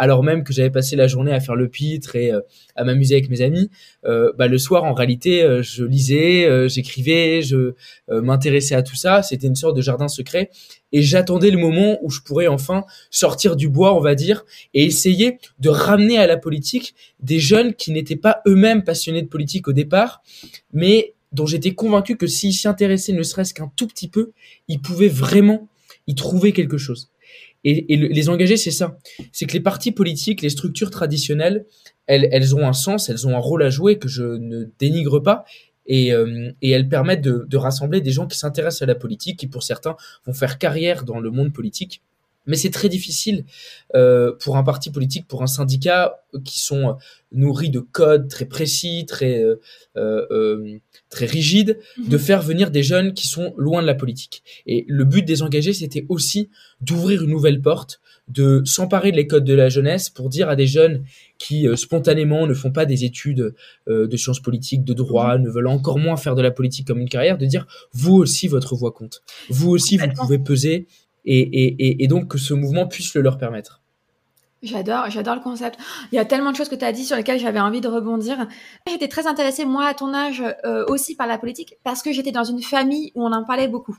[0.00, 2.32] alors même que j'avais passé la journée à faire le pitre et
[2.74, 3.70] à m'amuser avec mes amis
[4.02, 7.74] bah le soir en réalité je lisais j'écrivais je
[8.10, 9.22] m'intéressais à tout ça.
[9.22, 10.50] C'était une sorte de jardin secret.
[10.92, 14.84] Et j'attendais le moment où je pourrais enfin sortir du bois, on va dire, et
[14.84, 19.66] essayer de ramener à la politique des jeunes qui n'étaient pas eux-mêmes passionnés de politique
[19.66, 20.22] au départ,
[20.72, 24.32] mais dont j'étais convaincu que s'ils s'y intéressaient ne serait-ce qu'un tout petit peu,
[24.68, 25.68] ils pouvaient vraiment
[26.06, 27.10] y trouver quelque chose.
[27.64, 28.98] Et, les engagés, c'est ça.
[29.32, 31.64] C'est que les partis politiques, les structures traditionnelles,
[32.06, 35.18] elles, elles ont un sens, elles ont un rôle à jouer que je ne dénigre
[35.20, 35.44] pas.
[35.86, 39.62] Et, euh, elles permettent de rassembler des gens qui s'intéressent à la politique, qui pour
[39.62, 42.02] certains vont faire carrière dans le monde politique
[42.46, 43.44] mais c'est très difficile
[43.94, 46.92] euh, pour un parti politique, pour un syndicat euh, qui sont euh,
[47.32, 49.56] nourris de codes très précis, très euh,
[49.96, 50.78] euh,
[51.10, 52.08] très rigides, mhm.
[52.08, 54.42] de faire venir des jeunes qui sont loin de la politique.
[54.66, 59.26] Et le but des engagés, c'était aussi d'ouvrir une nouvelle porte, de s'emparer de les
[59.26, 61.04] codes de la jeunesse pour dire à des jeunes
[61.38, 63.54] qui spontanément ne font pas des études
[63.86, 65.44] de sciences politiques, de droit, mhm.
[65.44, 68.48] ne veulent encore moins faire de la politique comme une carrière, de dire vous aussi
[68.48, 70.86] votre voix compte, vous aussi vous pouvez peser
[71.24, 73.80] et, donc que ce mouvement puisse le leur permettre.
[74.62, 75.78] J'adore, j'adore le concept.
[76.10, 77.88] Il y a tellement de choses que tu as dit sur lesquelles j'avais envie de
[77.88, 78.48] rebondir.
[78.88, 82.32] J'étais très intéressée, moi, à ton âge, euh, aussi par la politique, parce que j'étais
[82.32, 83.94] dans une famille où on en parlait beaucoup.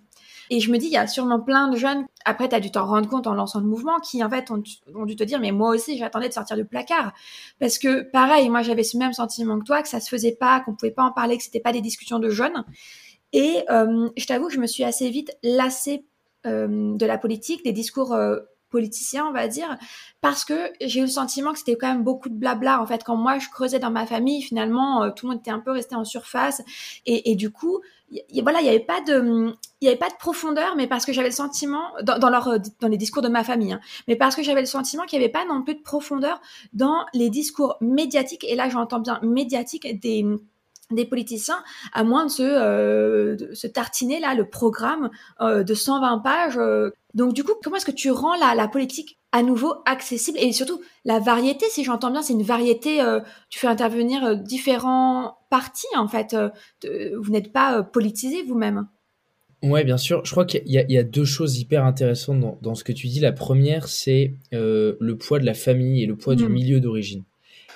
[0.49, 2.71] Et je me dis, il y a sûrement plein de jeunes, après, tu as dû
[2.71, 4.57] t'en rendre compte en lançant le mouvement, qui, en fait, ont,
[5.05, 7.13] dû te dire, mais moi aussi, j'attendais de sortir du placard.
[7.59, 10.61] Parce que, pareil, moi, j'avais ce même sentiment que toi, que ça se faisait pas,
[10.61, 12.63] qu'on pouvait pas en parler, que c'était pas des discussions de jeunes.
[13.33, 16.05] Et euh, je t'avoue que je me suis assez vite lassée
[16.45, 19.77] de la politique, des discours euh, politiciens, on va dire,
[20.21, 22.81] parce que j'ai eu le sentiment que c'était quand même beaucoup de blabla.
[22.81, 25.51] En fait, quand moi je creusais dans ma famille, finalement, euh, tout le monde était
[25.51, 26.61] un peu resté en surface,
[27.05, 27.79] et, du coup,
[28.41, 31.13] voilà, il n'y avait pas de, il y avait pas de profondeur, mais parce que
[31.13, 34.43] j'avais le sentiment dans, leur, dans les discours de ma famille, hein, mais parce que
[34.43, 36.41] j'avais le sentiment qu'il n'y avait pas non plus de profondeur
[36.73, 38.43] dans les discours médiatiques.
[38.43, 40.25] Et là, j'entends bien médiatiques des
[40.91, 45.09] des politiciens, à moins de se, euh, se tartiner là le programme
[45.41, 46.57] euh, de 120 pages.
[46.57, 46.91] Euh.
[47.13, 50.51] Donc du coup, comment est-ce que tu rends la, la politique à nouveau accessible et
[50.53, 53.01] surtout la variété, si j'entends bien, c'est une variété.
[53.49, 56.37] tu fais intervenir différents partis en fait.
[56.85, 58.87] vous n'êtes pas politisé vous-même.
[59.61, 60.23] Ouais, bien sûr.
[60.23, 63.07] Je crois qu'il y, y, a deux choses hyper intéressantes dans, dans, ce que tu
[63.07, 63.19] dis.
[63.19, 66.53] La première, c'est le poids de la famille et le poids du mmh.
[66.53, 67.25] milieu d'origine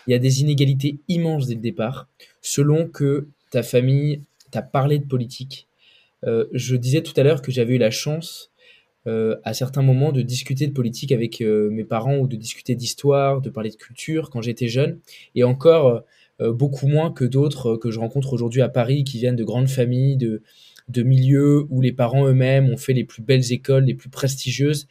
[0.09, 2.07] il y a des inégalités immenses dès le départ,
[2.41, 5.67] selon que ta famille t'a parlé de politique.
[6.25, 8.51] Euh, je disais tout à l'heure que j'avais eu la chance,
[9.05, 12.73] euh, à certains moments, de discuter de politique avec euh, mes parents ou de discuter
[12.73, 14.99] d'histoire, de parler de culture quand j'étais jeune,
[15.35, 16.03] et encore
[16.39, 20.15] beaucoup moins que d'autres que je rencontre aujourd'hui à Paris qui viennent de grandes familles,
[20.15, 20.41] de,
[20.87, 24.87] de milieux où les parents eux-mêmes ont fait les plus belles écoles, les plus prestigieuses.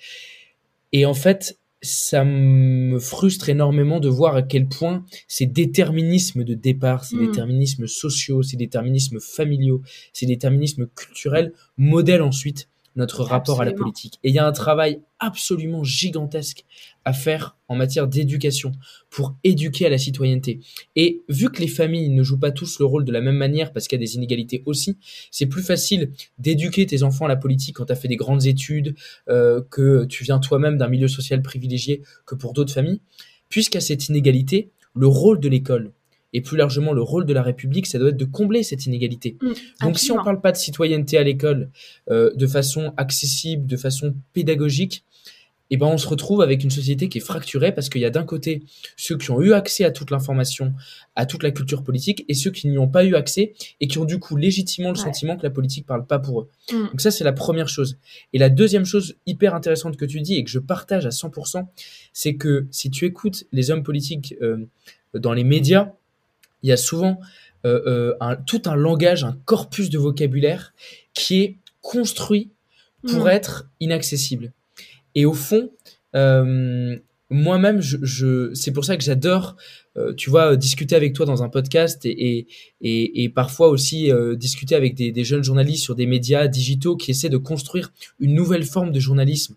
[0.92, 6.54] Et en fait, ça me frustre énormément de voir à quel point ces déterminismes de
[6.54, 7.26] départ, ces hmm.
[7.26, 14.18] déterminismes sociaux, ces déterminismes familiaux, ces déterminismes culturels modèlent ensuite notre rapport à la politique.
[14.24, 16.64] Et il y a un travail absolument gigantesque
[17.04, 18.72] à faire en matière d'éducation
[19.11, 20.61] pour éduquer à la citoyenneté.
[20.96, 23.72] Et vu que les familles ne jouent pas tous le rôle de la même manière
[23.72, 24.96] parce qu'il y a des inégalités aussi,
[25.30, 28.46] c'est plus facile d'éduquer tes enfants à la politique quand tu as fait des grandes
[28.46, 28.94] études,
[29.28, 33.00] euh, que tu viens toi-même d'un milieu social privilégié que pour d'autres familles.
[33.48, 35.92] Puisqu'à cette inégalité, le rôle de l'école,
[36.32, 39.37] et plus largement le rôle de la République, ça doit être de combler cette inégalité.
[39.40, 41.70] Mm, Donc si on ne parle pas de citoyenneté à l'école
[42.11, 45.04] euh, de façon accessible, de façon pédagogique,
[45.70, 48.11] eh ben on se retrouve avec une société qui est fracturée parce qu'il y a
[48.11, 48.62] d'un côté
[48.96, 50.72] ceux qui ont eu accès à toute l'information,
[51.14, 53.98] à toute la culture politique, et ceux qui n'y ont pas eu accès et qui
[53.98, 56.48] ont du coup légitimement le sentiment que la politique parle pas pour eux.
[56.72, 56.88] Mm.
[56.90, 57.98] Donc ça c'est la première chose.
[58.33, 61.66] Et la deuxième chose hyper intéressante que tu dis et que je partage à 100%,
[62.12, 64.66] c'est que si tu écoutes les hommes politiques euh,
[65.14, 65.92] dans les médias,
[66.62, 67.20] il y a souvent
[67.64, 70.72] euh, euh, un, tout un langage, un corpus de vocabulaire
[71.12, 72.50] qui est construit
[73.07, 73.28] pour mm.
[73.28, 74.52] être inaccessible.
[75.18, 75.72] Et au fond,
[76.14, 76.96] euh,
[77.28, 77.81] moi-même,
[78.54, 79.57] c'est pour ça que j'adore,
[79.96, 82.46] euh, tu vois, discuter avec toi dans un podcast et,
[83.35, 87.37] parfois aussi euh, discuter avec des, jeunes journalistes sur des médias digitaux qui essaient de
[87.37, 89.57] construire une nouvelle forme de journalisme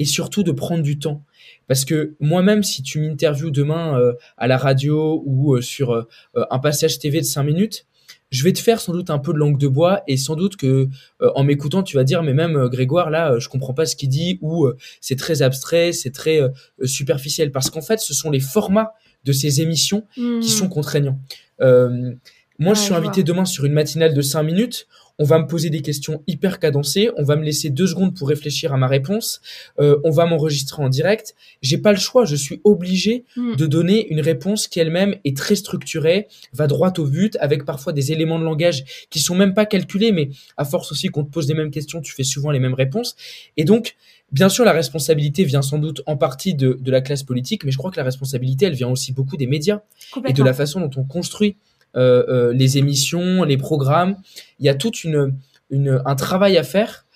[0.00, 1.22] et surtout de prendre du temps.
[1.68, 6.02] Parce que moi-même, si tu m'interviews demain euh, à la radio ou euh, sur euh,
[6.34, 7.86] un passage TV de 5 minutes,
[8.30, 10.56] je vais te faire sans doute un peu de langue de bois et sans doute
[10.56, 10.88] que
[11.20, 14.38] en m'écoutant, tu vas dire mais même Grégoire là, je comprends pas ce qu'il dit
[14.42, 14.68] ou
[15.00, 16.40] c'est très abstrait, c'est très
[16.84, 18.92] superficiel parce qu'en fait, ce sont les formats
[19.24, 20.42] de ces émissions qui mmh.
[20.42, 21.18] sont contraignants.
[21.60, 24.86] moi, je suis invité demain sur une matinale de 5 minutes
[25.18, 28.28] on va me poser des questions hyper cadencées, on va me laisser deux secondes pour
[28.28, 29.40] réfléchir à ma réponse,
[29.80, 31.34] euh, on va m'enregistrer en direct.
[31.60, 33.56] J'ai pas le choix, je suis obligé hmm.
[33.56, 37.92] de donner une réponse qui elle-même est très structurée, va droit au but, avec parfois
[37.92, 41.30] des éléments de langage qui sont même pas calculés, mais à force aussi qu'on te
[41.30, 43.16] pose les mêmes questions, tu fais souvent les mêmes réponses.
[43.56, 43.96] Et donc,
[44.30, 47.70] Bien sûr, la responsabilité vient sans doute en partie de, de, la classe politique, mais
[47.70, 49.80] je crois que la responsabilité, elle vient aussi beaucoup des médias
[50.26, 51.56] et de la façon dont on construit
[51.94, 54.16] les émissions, les programmes.
[54.58, 55.32] Il y a tout une,
[55.70, 57.06] un travail à faire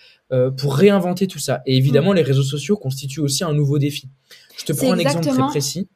[0.56, 1.62] pour réinventer tout ça.
[1.66, 2.16] Et évidemment, mm.
[2.16, 4.08] les réseaux sociaux constituent aussi un nouveau défi.
[4.58, 5.88] Je te prends un exemple très précis.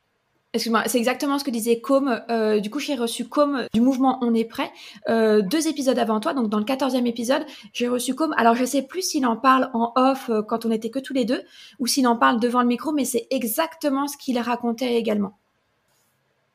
[0.56, 2.18] Excuse-moi, c'est exactement ce que disait Com.
[2.30, 4.70] Euh, du coup, j'ai reçu Com du mouvement On est prêt.
[5.06, 8.32] Euh, deux épisodes avant toi, donc dans le quatorzième épisode, j'ai reçu Com.
[8.38, 11.12] Alors, je sais plus s'il en parle en off euh, quand on était que tous
[11.12, 11.42] les deux,
[11.78, 15.36] ou s'il en parle devant le micro, mais c'est exactement ce qu'il racontait également.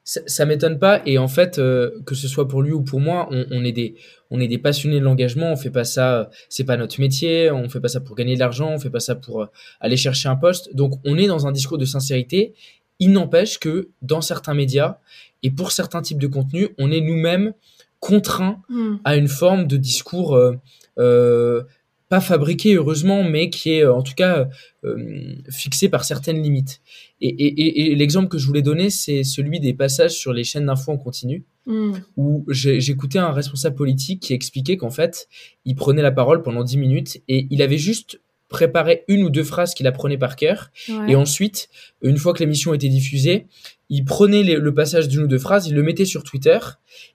[0.03, 3.29] Ça, ça m'étonne pas, et en fait, que ce soit pour lui ou pour moi,
[3.31, 3.95] on, est des,
[4.31, 5.51] on est des passionnés de l'engagement.
[5.51, 7.51] On fait pas ça, c'est pas notre métier.
[7.51, 8.71] On fait pas ça pour gagner de l'argent.
[8.71, 9.47] On fait pas ça pour
[9.79, 10.75] aller chercher un poste.
[10.75, 12.55] Donc, on est dans un discours de sincérité
[13.01, 14.99] il n'empêche que dans certains médias
[15.41, 17.53] et pour certains types de contenus, on est nous-mêmes
[17.99, 18.97] contraints hmm.
[19.03, 20.53] à une forme de discours euh,
[20.99, 21.63] euh,
[22.11, 24.49] pas fabriqué heureusement, mais qui est en tout cas
[24.83, 26.81] euh, fixé par certaines limites.
[27.21, 30.97] Et, l'exemple que je voulais donner, c'est celui des passages sur les chaînes d'infos en
[30.97, 31.93] continu, hmm.
[32.17, 35.29] où j'écoutais un responsable politique qui expliquait qu'en fait,
[35.63, 38.19] il prenait la parole pendant 10 minutes et il avait juste
[38.49, 40.69] préparait une ou deux phrases qu'il apprenait par cœur.
[41.07, 41.69] Et ensuite,
[42.01, 43.47] une fois que l'émission était diffusée,
[43.91, 46.57] il prenait le passage d'une ou deux phrases, il le mettait sur Twitter,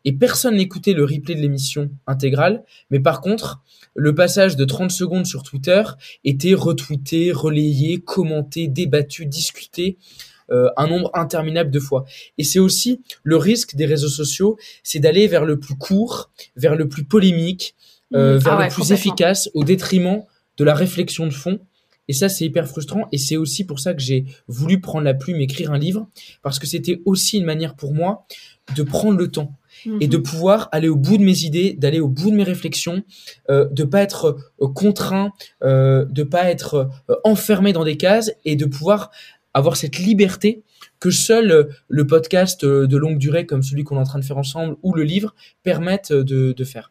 [0.05, 2.65] et personne n'écoutait le replay de l'émission intégrale.
[2.91, 3.63] Mais par contre,
[3.95, 5.83] le passage de 30 secondes sur Twitter
[6.23, 9.97] était retweeté, relayé, commenté, débattu, discuté.
[10.53, 12.05] Euh, un nombre interminable de fois.
[12.39, 16.77] Et c'est aussi le risque des réseaux sociaux, c'est d'aller vers le plus court, vers
[16.77, 17.75] le plus polémique,
[18.15, 18.39] euh, mmh.
[18.39, 20.23] vers ah le plus efficace, au détriment
[20.57, 21.59] de la réflexion de fond.
[22.09, 23.07] Et ça, c'est hyper frustrant.
[23.13, 26.09] Et c'est aussi pour ça que j'ai voulu prendre la plume, écrire un livre,
[26.43, 28.27] parce que c'était aussi une manière pour moi
[28.75, 29.53] de prendre le temps
[30.01, 30.23] et de mhm.
[30.23, 33.03] pouvoir aller au bout de mes idées, d'aller au bout de mes réflexions,
[33.51, 38.33] euh, de pas être euh, contraint, euh, de pas être euh, enfermé dans des cases
[38.45, 39.11] et de pouvoir
[39.55, 40.63] avoir cette liberté
[40.99, 44.39] que seul le podcast de longue durée comme celui qu'on est en train de faire
[44.39, 46.91] ensemble ou le livre permettent de, de faire.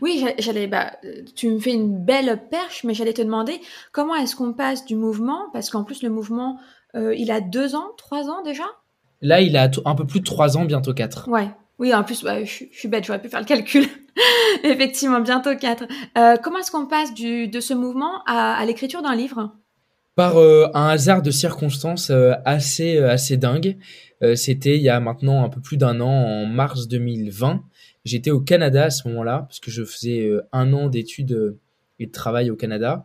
[0.00, 0.66] Oui, j'allais.
[0.66, 0.92] Bah,
[1.34, 3.60] tu me fais une belle perche, mais j'allais te demander
[3.92, 6.58] comment est-ce qu'on passe du mouvement, parce qu'en plus le mouvement,
[6.94, 8.64] euh, il a deux ans, trois ans déjà?
[9.22, 11.28] Là, il a un peu plus de trois ans, bientôt quatre.
[11.28, 11.50] Ouais.
[11.78, 13.86] Oui, en plus, bah, je, suis bête, j'aurais pu faire le calcul.
[14.64, 15.84] Effectivement, bientôt quatre.
[16.16, 19.52] Euh, comment est-ce qu'on passe du, de ce mouvement à, l'écriture d'un livre?
[20.14, 22.10] Par euh, un hasard de circonstances
[22.46, 23.76] assez, assez dingue.
[24.34, 27.62] C'était il y a maintenant un peu plus d'un an, en mars 2020.
[28.06, 31.58] J'étais au Canada à ce moment-là, parce que je faisais euh, un an d'études euh,
[31.98, 33.04] et de travail au Canada.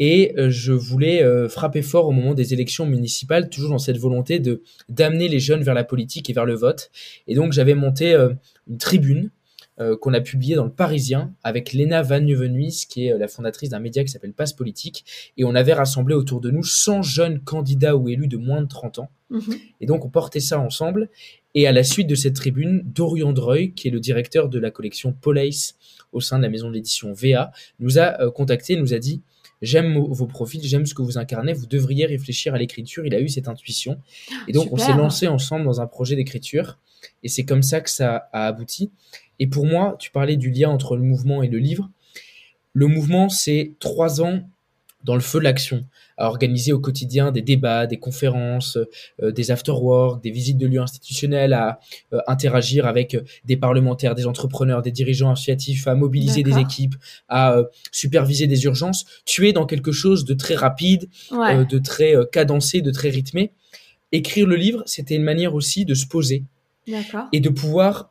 [0.00, 4.40] Et euh, je voulais frapper fort au moment des élections municipales, toujours dans cette volonté
[4.40, 6.90] de d'amener les jeunes vers la politique et vers le vote.
[7.28, 9.30] Et donc j'avais monté une tribune
[10.00, 13.78] qu'on a publiée dans le Parisien avec Léna Van Nieuwenhuis, qui est la fondatrice d'un
[13.78, 15.04] média qui s'appelle Passe Politique.
[15.36, 18.68] Et on avait rassemblé autour de nous 100 jeunes candidats ou élus de moins de
[18.68, 19.10] 30 ans.
[19.30, 19.54] Mhm.
[19.80, 21.08] Et donc on portait ça ensemble.
[21.54, 24.70] Et à la suite de cette tribune, Dorian Dreuil, qui est le directeur de la
[24.70, 25.76] collection Police
[26.12, 29.22] au sein de la maison d'édition VA, nous a euh, contacté, nous a dit
[29.62, 33.04] J'aime vos profils, j'aime ce que vous incarnez, vous devriez réfléchir à l'écriture.
[33.04, 34.00] Il a eu cette intuition.
[34.48, 36.78] Et donc, on s'est lancé ensemble dans un projet d'écriture.
[37.22, 38.90] Et c'est comme ça que ça a abouti.
[39.38, 41.90] Et pour moi, tu parlais du lien entre le mouvement et le livre.
[42.72, 44.48] Le mouvement, c'est trois ans
[45.04, 45.86] dans le feu de l'action,
[46.20, 48.78] à organiser au quotidien des débats, des conférences,
[49.22, 51.80] euh, des after-work, des visites de lieux institutionnels, à
[52.12, 56.94] euh, interagir avec euh, des parlementaires, des entrepreneurs, des dirigeants associatifs, à mobiliser des équipes,
[57.28, 57.56] à
[57.90, 59.06] superviser des urgences.
[59.24, 63.52] Tu es dans quelque chose de très rapide, de très cadencé, de très rythmé.
[64.12, 66.44] Écrire le livre, c'était une manière aussi de se poser
[67.32, 68.10] et de pouvoir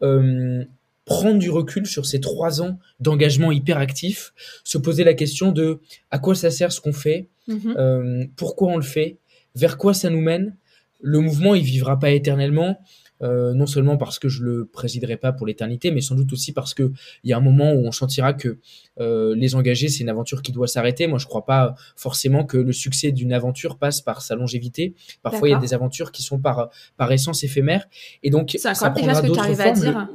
[1.09, 4.31] prendre du recul sur ces trois ans d'engagement hyper actif,
[4.63, 5.79] se poser la question de
[6.11, 7.75] à quoi ça sert ce qu'on fait, mhm.
[7.77, 9.17] euh, pourquoi on le fait,
[9.55, 10.55] vers quoi ça nous mène.
[11.01, 12.79] Le mouvement, il vivra pas éternellement,
[13.23, 16.53] euh, non seulement parce que je le présiderai pas pour l'éternité, mais sans doute aussi
[16.53, 16.91] parce que
[17.23, 18.59] il y a un moment où on sentira que
[18.99, 21.07] euh, les engagés, c'est une aventure qui doit s'arrêter.
[21.07, 24.93] Moi, je crois pas forcément que le succès d'une aventure passe par sa longévité.
[25.23, 27.87] Parfois, il y a des aventures qui sont par par essence éphémères,
[28.21, 30.07] et donc ça prendra d'autres formes.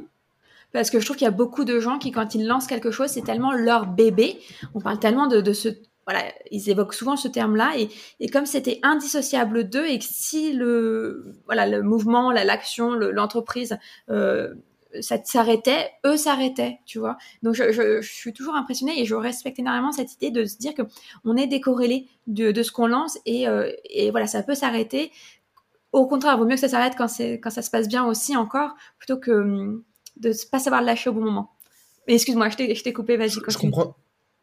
[0.75, 2.91] Parce que je trouve qu'il y a beaucoup de gens qui, quand ils lancent quelque
[2.91, 4.41] chose, c'est tellement leur bébé.
[4.73, 5.69] On parle tellement de, ce
[6.05, 7.75] voilà, ils évoquent souvent ce terme-là
[8.19, 13.77] et, comme c'était indissociable d'eux et que si le voilà le mouvement, l'action, l'entreprise
[14.09, 14.53] euh,
[14.99, 17.15] ça s'arrêtait, eux s'arrêtaient, tu vois.
[17.41, 20.81] Donc je, suis toujours impressionnée et je respecte énormément cette idée de se dire que
[21.23, 25.09] on est décorrélé de, ce qu'on lance et, euh, et voilà ça peut s'arrêter.
[25.93, 28.75] Au contraire, il vaut mieux que ça s'arrête quand ça se passe bien aussi encore
[28.99, 29.81] plutôt que
[30.17, 31.51] de pas savoir lâcher au bon moment.
[32.07, 33.31] Mais excuse-moi, je t'ai coupé, vas-y.
[33.31, 33.95] Je comprends.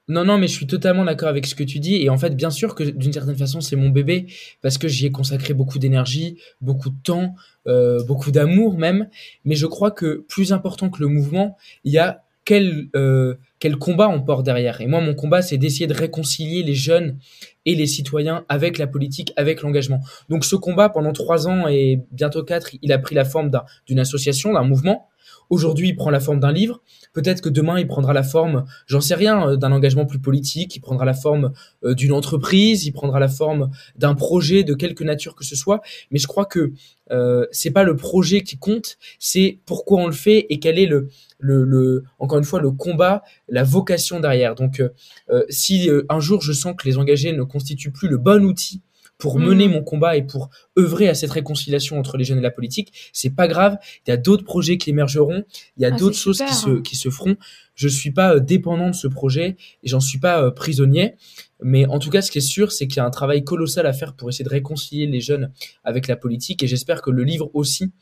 [0.08, 1.96] Non, non, mais je suis totalement d'accord avec ce que tu dis.
[2.02, 4.26] Et en fait, bien sûr que d'une certaine façon, c'est mon bébé,
[4.60, 7.34] parce que j'y ai consacré beaucoup d'énergie, beaucoup de temps,
[7.68, 9.08] euh, beaucoup d'amour même.
[9.44, 13.76] Mais je crois que plus important que le mouvement, il y a quel, euh, quel
[13.76, 14.80] combat on porte derrière.
[14.80, 17.18] Et moi, mon combat, c'est d'essayer de réconcilier les jeunes
[17.64, 20.00] et les citoyens avec la politique, avec l'engagement.
[20.28, 23.52] Donc ce combat, pendant trois ans et bientôt quatre, il a pris la forme
[23.86, 25.08] d'une association, d'un mouvement.
[25.52, 26.80] Aujourd'hui, il prend la forme d'un livre.
[27.12, 30.74] Peut-être que demain, il prendra la forme, j'en sais rien, euh, d'un engagement plus politique.
[30.76, 31.52] Il prendra la forme
[31.84, 32.86] euh, d'une entreprise.
[32.86, 35.82] Il prendra la forme d'un projet de quelque nature que ce soit.
[36.10, 36.72] Mais je crois que
[37.10, 40.86] euh, c'est pas le projet qui compte, c'est pourquoi on le fait et quel est
[40.86, 44.54] le, le, le encore une fois le combat, la vocation derrière.
[44.54, 48.42] Donc, euh, si un jour je sens que les engagés ne constituent plus le bon
[48.44, 48.80] outil
[49.22, 49.44] pour mm.
[49.44, 52.92] mener mon combat et pour œuvrer à cette réconciliation entre les jeunes et la politique,
[53.12, 53.78] c'est pas grave.
[54.04, 55.44] Il y a d'autres projets qui émergeront,
[55.76, 57.36] il y a ah, d'autres choses qui se, qui se feront.
[57.76, 61.14] Je suis pas euh, dépendant de ce projet et j'en suis pas euh, prisonnier.
[61.62, 63.86] Mais en tout cas, ce qui est sûr, c'est qu'il y a un travail colossal
[63.86, 65.52] à faire pour essayer de réconcilier les jeunes
[65.84, 66.64] avec la politique.
[66.64, 67.92] Et j'espère que le livre aussi,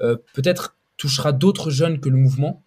[0.00, 2.62] euh, peut-être touchera d'autres jeunes que le mouvement,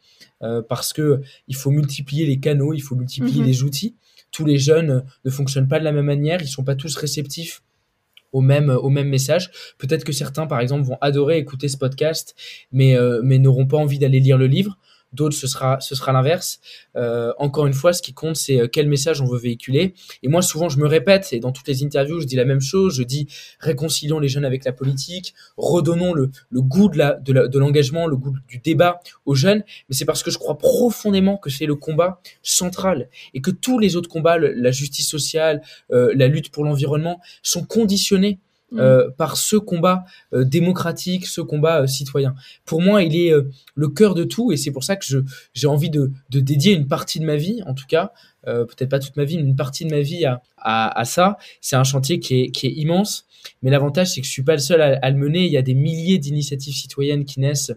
[0.67, 3.45] parce que il faut multiplier les canaux, il faut multiplier mm-hmm.
[3.45, 3.95] les outils.
[4.29, 7.61] Tous les jeunes ne fonctionnent pas de la même manière, ils sont pas tous réceptifs
[8.33, 9.51] au même, au même message.
[9.77, 12.35] Peut-être que certains, par exemple, vont adorer écouter ce podcast,
[12.71, 14.77] mais, euh, mais n'auront pas envie d'aller lire le livre
[15.13, 16.59] d'autres ce sera ce sera l'inverse.
[16.95, 19.93] Euh, encore une fois, ce qui compte c'est euh, quel message on veut véhiculer.
[20.23, 22.61] Et moi souvent je me répète et dans toutes les interviews je dis la même
[22.61, 22.95] chose.
[22.95, 23.27] Je dis
[23.59, 28.17] réconcilions les jeunes avec la politique, redonnons le, le goût de la de l'engagement, le
[28.17, 29.63] goût du débat aux jeunes.
[29.89, 33.79] Mais c'est parce que je crois profondément que c'est le combat central et que tous
[33.79, 35.61] les autres combats, la justice sociale,
[35.91, 38.39] euh, la lutte pour l'environnement, sont conditionnés.
[38.77, 40.03] Euh, par ce combat
[40.33, 42.33] euh, démocratique, ce combat euh, citoyen.
[42.65, 43.31] Pour moi, il est
[43.75, 45.05] le cœur de tout et c'est pour ça que
[45.53, 48.11] j'ai envie de, de, dédier une partie de ma vie, en tout cas,
[48.45, 51.37] peut-être pas toute ma vie, mais une partie de ma vie à, à, à ça.
[51.61, 53.25] C'est un chantier qui est, qui est immense,
[53.61, 55.45] mais l'avantage, c'est que je suis pas le seul à, à le mener.
[55.45, 57.71] Il y a des milliers d'initiatives citoyennes qui naissent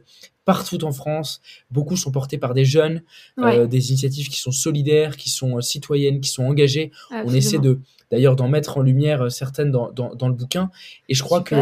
[0.44, 1.40] partout en France.
[1.70, 3.02] Beaucoup sont portés par des jeunes,
[3.36, 6.90] des initiatives qui sont solidaires, qui sont citoyennes, qui sont engagées.
[7.10, 7.80] On essaie de
[8.10, 10.70] d'ailleurs d'en mettre en lumière euh, certaines dans, dans, le bouquin.
[11.08, 11.56] Et je crois que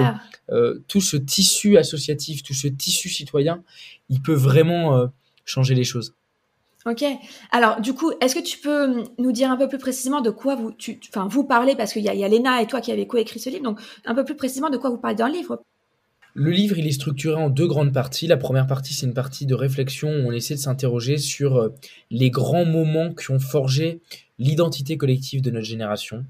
[0.51, 3.62] euh, tout ce tissu associatif, tout ce tissu citoyen,
[4.09, 5.07] il peut vraiment euh,
[5.45, 6.14] changer les choses.
[6.86, 7.03] Ok.
[7.51, 10.30] Alors, du coup, est-ce que tu peux hum, nous dire un peu plus précisément de
[10.30, 12.92] quoi vous, tu, enfin, vous parlez, parce qu'il y, y, a Léna et toi qui
[12.92, 15.32] avez coécrit ce livre, donc un peu plus précisément de quoi vous parlez dans le
[15.32, 15.62] livre
[16.35, 18.26] le livre, il est structuré en deux grandes parties.
[18.26, 21.70] La première partie, c'est une partie de réflexion où on essaie de s'interroger sur
[22.11, 24.01] les grands moments qui ont forgé
[24.39, 26.24] l'identité collective de notre génération.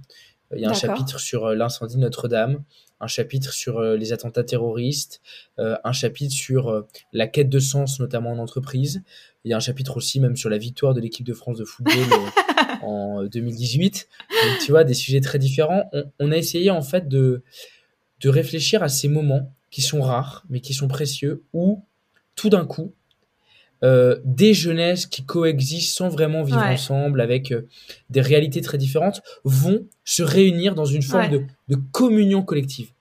[0.55, 2.63] Il y a un chapitre sur euh, l'incendie de Notre-Dame,
[3.01, 5.21] un chapitre sur euh, les attentats terroristes,
[5.59, 9.03] euh, un chapitre sur la quête de sens, notamment en entreprise.
[9.45, 11.65] Il y a un chapitre aussi même sur la victoire de l'équipe de France de
[11.65, 11.95] football
[12.83, 14.09] en 2018.
[14.31, 15.91] Donc, tu vois, des sujets très différents.
[16.19, 17.43] On, a essayé en fait de,
[18.21, 21.83] de réfléchir à ces moments qui sont rares, mais qui sont précieux, où
[22.37, 22.95] tout d'un coup,
[23.83, 27.67] euh, des jeunesses qui coexistent sans vraiment vivre ensemble avec euh,
[28.09, 31.29] des réalités très différentes vont se réunir dans une forme
[31.69, 32.93] de, communion collective.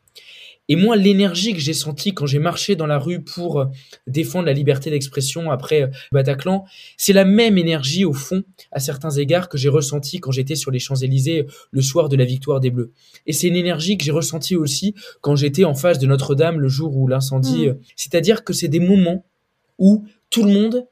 [0.73, 3.65] Et moi, l'énergie que j'ai sentie quand j'ai marché dans la rue pour euh,
[4.07, 6.65] défendre la liberté d'expression après Bataclan,
[6.97, 10.71] c'est la même énergie au fond, à certains égards, que j'ai ressentie quand j'étais sur
[10.71, 12.91] les Champs-Élysées le soir de la victoire des Bleus.
[13.27, 16.69] Et c'est une énergie que j'ai ressentie aussi quand j'étais en face de Notre-Dame le
[16.69, 17.67] jour où l'incendie...
[17.67, 17.77] Mm.
[17.95, 19.27] C'est-à-dire que c'est des moments
[19.77, 20.87] où tout le monde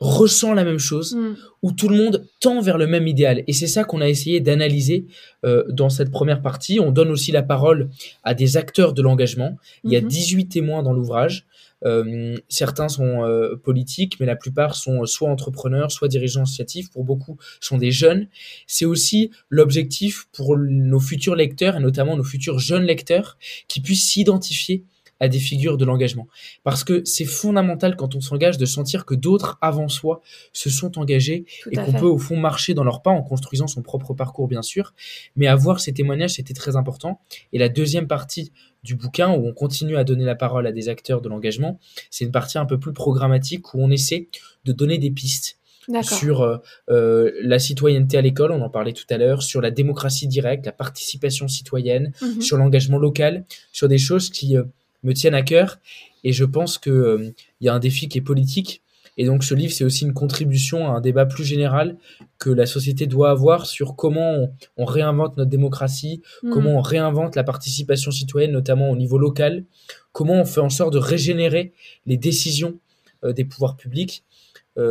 [0.00, 1.36] ressent la même chose, mm.
[1.62, 3.44] où tout le monde tend vers le même idéal.
[3.46, 5.06] Et c'est ça qu'on a essayé d'analyser
[5.44, 6.80] euh, dans cette première partie.
[6.80, 7.90] On donne aussi la parole
[8.24, 9.56] à des acteurs de l'engagement.
[9.84, 10.48] Il y a 18 mm-hmm.
[10.48, 11.46] témoins dans l'ouvrage.
[11.84, 16.90] Euh, certains sont euh, politiques, mais la plupart sont soit entrepreneurs, soit dirigeants associatifs.
[16.90, 18.28] Pour beaucoup, sont des jeunes.
[18.66, 23.36] C'est aussi l'objectif pour nos futurs lecteurs, et notamment nos futurs jeunes lecteurs,
[23.68, 24.84] qui puissent s'identifier
[25.20, 26.26] à des figures de l'engagement.
[26.64, 30.20] Parce que c'est fondamental quand on s'engage de sentir que d'autres avant soi
[30.52, 33.82] se sont engagés et qu'on peut au fond marcher dans leurs pas en construisant son
[33.82, 34.94] propre parcours bien sûr.
[35.36, 37.20] Mais avoir ces témoignages, c'était très important.
[37.52, 38.52] Et la deuxième partie
[38.82, 41.78] du bouquin où on continue à donner la parole à des acteurs de l'engagement,
[42.10, 44.28] c'est une partie un peu plus programmatique où on essaie
[44.64, 45.60] de donner des pistes
[46.02, 46.58] sur euh,
[46.90, 50.66] euh, la citoyenneté à l'école, on en parlait tout à l'heure, sur la démocratie directe,
[50.66, 52.40] la participation citoyenne, mhm.
[52.40, 54.64] sur l'engagement local, sur des choses qui euh,
[55.02, 55.78] me tiennent à cœur.
[56.24, 57.30] Et je pense qu'il euh,
[57.60, 58.82] il y a un défi qui est politique.
[59.16, 61.96] Et donc ce livre, c'est aussi une contribution à un débat plus général
[62.38, 66.50] que la société doit avoir sur comment on, réinvente notre démocratie, mm.
[66.50, 69.64] comment on réinvente la participation citoyenne, notamment au niveau local,
[70.12, 71.72] comment on fait en sorte de régénérer
[72.06, 72.78] les décisions
[73.24, 74.24] euh, des pouvoirs publics.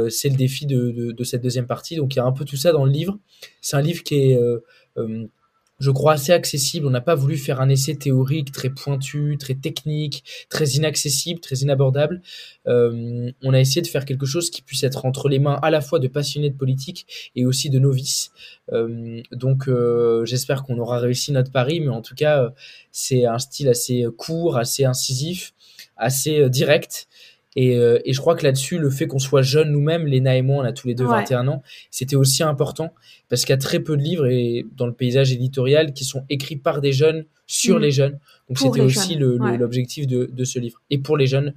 [0.10, 1.96] c'est le défi de, de, cette deuxième partie.
[1.96, 3.18] Donc il y a un peu tout ça dans le livre.
[3.62, 4.40] C'est un livre qui est
[5.80, 6.86] je crois, assez accessible.
[6.86, 11.58] On n'a pas voulu faire un essai théorique très pointu, très technique, très inaccessible, très
[11.58, 12.22] inabordable.
[12.68, 15.70] Euh, on a essayé de faire quelque chose qui puisse être entre les mains à
[15.70, 18.32] la fois de passionnés de politique et aussi de novices.
[18.72, 22.54] Euh, donc euh, j'espère qu'on aura réussi notre pari, mais en tout cas,
[22.92, 25.54] c'est un style assez court, assez incisif,
[25.96, 27.08] assez direct.
[27.62, 27.72] Et,
[28.06, 30.66] et, je crois que là-dessus, le fait qu'on soit jeunes nous-mêmes, Léna et moi, on
[30.66, 32.94] a tous les deux 21 ans, c'était aussi important
[33.28, 36.24] parce qu'il y a très peu de livres et dans le paysage éditorial qui sont
[36.30, 37.82] écrits par des jeunes sur mm.
[37.82, 38.20] les jeunes.
[38.48, 40.82] Donc c'était aussi l'objectif de, de, ce livre.
[40.90, 41.54] Et pour les jeunes,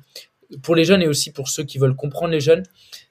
[0.62, 2.62] pour les jeunes et aussi pour ceux qui veulent comprendre les jeunes.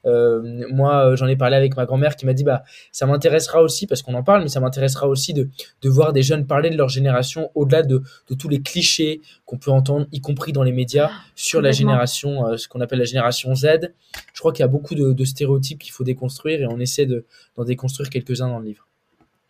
[0.06, 3.88] Euh, moi, j'en ai parlé avec ma grand-mère qui m'a dit bah ça m'intéressera aussi
[3.88, 5.50] parce qu'on en parle, mais ça m'intéressera aussi de,
[5.82, 9.58] de voir des jeunes parler de leur génération au-delà de, de tous les clichés qu'on
[9.58, 13.00] peut entendre, y compris dans les médias, ah, sur la génération, euh, ce qu'on appelle
[13.00, 13.94] la génération Z.
[14.34, 17.06] Je crois qu'il y a beaucoup de, de stéréotypes qu'il faut déconstruire et on essaie
[17.06, 18.88] d'en déconstruire quelques-uns dans le livre.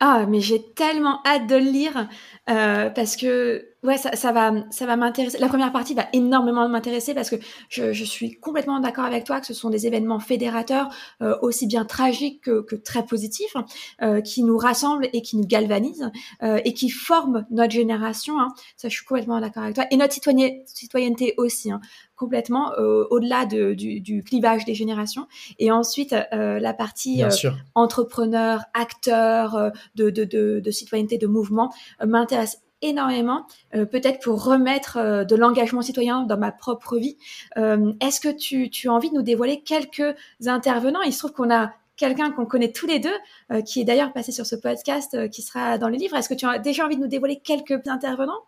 [0.04, 2.08] Ah, mais j'ai tellement hâte de le lire
[2.50, 5.38] euh, parce que ouais, ça, ça va, ça va m'intéresser.
[5.38, 7.36] La première partie va énormément m'intéresser parce que
[7.68, 10.88] je, je suis complètement d'accord avec toi que ce sont des événements fédérateurs
[11.22, 13.56] euh, aussi bien tragiques que, que très positifs,
[14.02, 16.10] euh, qui nous rassemblent et qui nous galvanisent
[16.42, 18.40] euh, et qui forment notre génération.
[18.40, 18.48] Hein.
[18.76, 21.70] Ça, je suis complètement d'accord avec toi et notre citoyenneté aussi.
[21.70, 21.80] Hein
[22.22, 25.26] complètement euh, au-delà de, du, du, clivage des générations.
[25.58, 31.72] Et ensuite, euh, la partie euh, entrepreneur, acteur, de, de, de, de, citoyenneté, de mouvement
[32.06, 37.16] m'intéresse énormément, peut-être pour remettre de l'engagement citoyen dans ma propre vie.
[37.56, 40.14] Est-ce que tu, as envie de nous dévoiler quelques
[40.46, 41.02] intervenants?
[41.02, 44.32] Il se trouve qu'on a quelqu'un qu'on connaît tous les deux, qui est d'ailleurs passé
[44.32, 46.16] sur ce podcast, qui sera dans le livre.
[46.16, 48.42] Est-ce que tu as déjà envie de nous dévoiler quelques intervenants?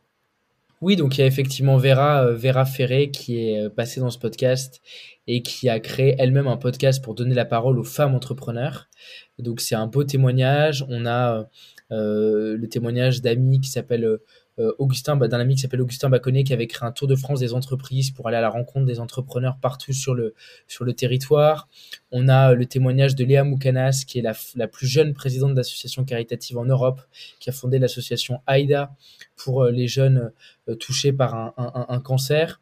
[0.84, 4.10] Oui, donc il y a effectivement Vera, euh, Vera Ferré qui est euh, passée dans
[4.10, 4.82] ce podcast
[5.26, 8.90] et qui a créé elle-même un podcast pour donner la parole aux femmes entrepreneurs.
[9.38, 10.84] Donc c'est un beau témoignage.
[10.90, 11.44] On a euh,
[11.90, 14.18] le témoignage d'amis qui s'appelle
[14.60, 17.16] euh, Augustin, bah, d'un ami qui s'appelle Augustin Baconnet, qui avait créé un tour de
[17.16, 20.34] France des entreprises pour aller à la rencontre des entrepreneurs partout sur le,
[20.68, 21.68] sur le territoire.
[22.12, 25.54] On a euh, le témoignage de Léa Moukanas, qui est la, la plus jeune présidente
[25.54, 27.00] d'association caritative en Europe,
[27.40, 28.94] qui a fondé l'association AIDA
[29.36, 30.30] pour euh, les jeunes
[30.78, 32.60] touchés par un, un cancer.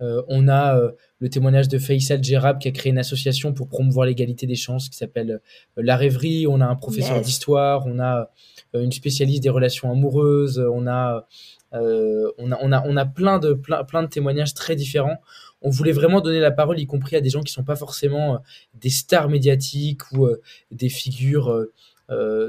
[0.00, 0.78] On a
[1.20, 4.88] le témoignage de Faisal Gerab qui a créé une association pour promouvoir l'égalité des chances
[4.88, 5.40] qui s'appelle
[5.76, 6.46] La Rêverie.
[6.46, 8.30] On a un professeur d'histoire, on a
[8.74, 11.26] euh, une spécialiste des relations amoureuses, on a,
[11.74, 15.18] euh, on a, on a, on a plein de, plein, plein de témoignages très différents.
[15.62, 18.34] On voulait vraiment donner la parole, y compris à des gens qui sont pas forcément
[18.34, 18.38] euh,
[18.80, 20.28] des stars médiatiques ou
[20.70, 21.66] des figures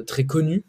[0.08, 0.64] très connues.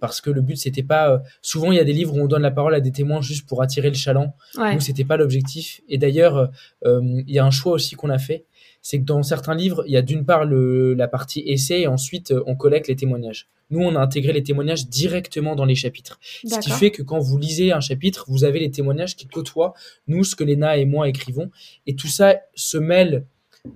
[0.00, 2.42] Parce que le but c'était pas souvent il y a des livres où on donne
[2.42, 4.74] la parole à des témoins juste pour attirer le chaland ouais.
[4.74, 6.50] nous c'était pas l'objectif et d'ailleurs
[6.84, 8.44] il y a un choix aussi qu'on a fait
[8.80, 11.86] c'est que dans certains livres il y a d'une part le, la partie essai et
[11.88, 16.18] ensuite on collecte les témoignages nous, on a intégré les témoignages directement dans les chapitres.
[16.44, 19.74] Ce qui fait que quand vous lisez un chapitre, vous avez les témoignages qui côtoient
[20.06, 21.50] nous, ce que Léna et moi écrivons.
[21.86, 23.26] Et tout ça se mêle,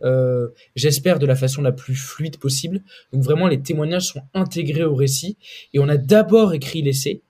[0.02, 2.82] euh, j'espère, de la façon la plus fluide possible.
[3.12, 5.36] Donc vraiment, les témoignages sont intégrés au récit.
[5.72, 7.22] Et on a d'abord écrit l'essai.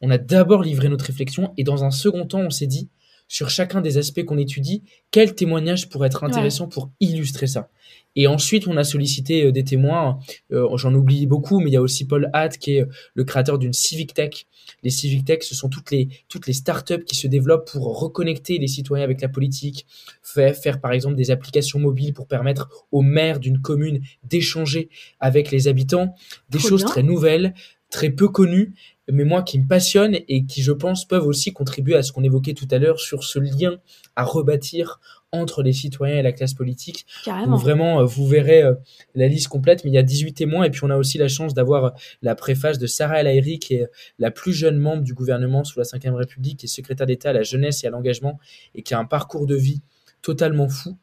[0.00, 1.52] On a d'abord livré notre réflexion.
[1.56, 2.88] Et dans un second temps, on s'est dit,
[3.28, 7.68] sur chacun des aspects qu'on étudie, quel témoignage pourrait être intéressant pour illustrer ça.
[8.16, 10.18] Et ensuite, on a sollicité euh, des témoins.
[10.50, 13.24] Euh, j'en oublie beaucoup, mais il y a aussi Paul Hatt, qui est euh, le
[13.24, 14.46] créateur d'une Civic Tech.
[14.82, 18.58] Les Civic Tech, ce sont toutes les, toutes les startups qui se développent pour reconnecter
[18.58, 19.86] les citoyens avec la politique,
[20.22, 24.88] faire, faire par exemple des applications mobiles pour permettre aux maires d'une commune d'échanger
[25.20, 26.14] avec les habitants.
[26.50, 27.54] Des choses très nouvelles,
[27.90, 28.74] très peu connues,
[29.10, 32.24] mais moi qui me passionnent et qui, je pense, peuvent aussi contribuer à ce qu'on
[32.24, 33.78] évoquait tout à l'heure sur ce lien
[34.16, 35.00] à rebâtir
[35.32, 37.06] entre les citoyens et la classe politique.
[37.24, 37.52] Carrément.
[37.52, 38.74] Donc vraiment, euh, vous verrez euh,
[39.14, 41.28] la liste complète, mais il y a 18 témoins et puis on a aussi la
[41.28, 41.90] chance d'avoir euh,
[42.22, 43.88] la préface de Sarah El Haïry, qui est
[44.18, 47.34] la plus jeune membre du gouvernement sous la Ve République, qui est secrétaire d'État à
[47.34, 48.38] la jeunesse et à l'engagement
[48.74, 49.82] et qui a un parcours de vie
[50.22, 50.96] totalement fou.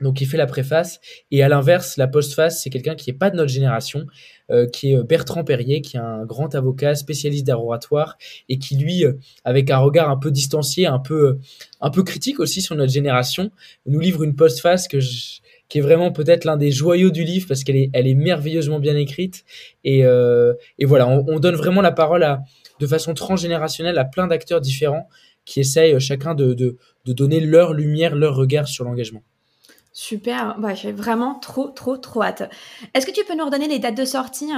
[0.00, 1.00] Donc il fait la préface.
[1.30, 4.06] Et à l'inverse, la postface, c'est quelqu'un qui n'est pas de notre génération,
[4.50, 8.16] euh, qui est euh, Bertrand Perrier, qui est un grand avocat spécialiste d'art oratoire
[8.48, 9.12] et qui lui, euh,
[9.44, 11.38] avec un regard un peu distancié, un peu,
[11.80, 13.50] un peu critique aussi sur notre génération,
[13.86, 14.98] nous livre une postface que
[15.68, 18.80] qui est vraiment peut-être l'un des joyaux du livre parce qu'elle est, elle est merveilleusement
[18.80, 19.44] bien écrite.
[19.84, 22.42] Et, et voilà, on, on, donne vraiment la parole à,
[22.80, 25.08] de façon transgénérationnelle à plein d'acteurs différents
[25.44, 29.22] qui essayent chacun de, de, de donner leur lumière, leur regard sur l'engagement.
[29.92, 32.48] Super, j'ai vraiment trop, trop, trop hâte.
[32.94, 34.50] Est-ce que tu peux nous redonner les dates de sortie?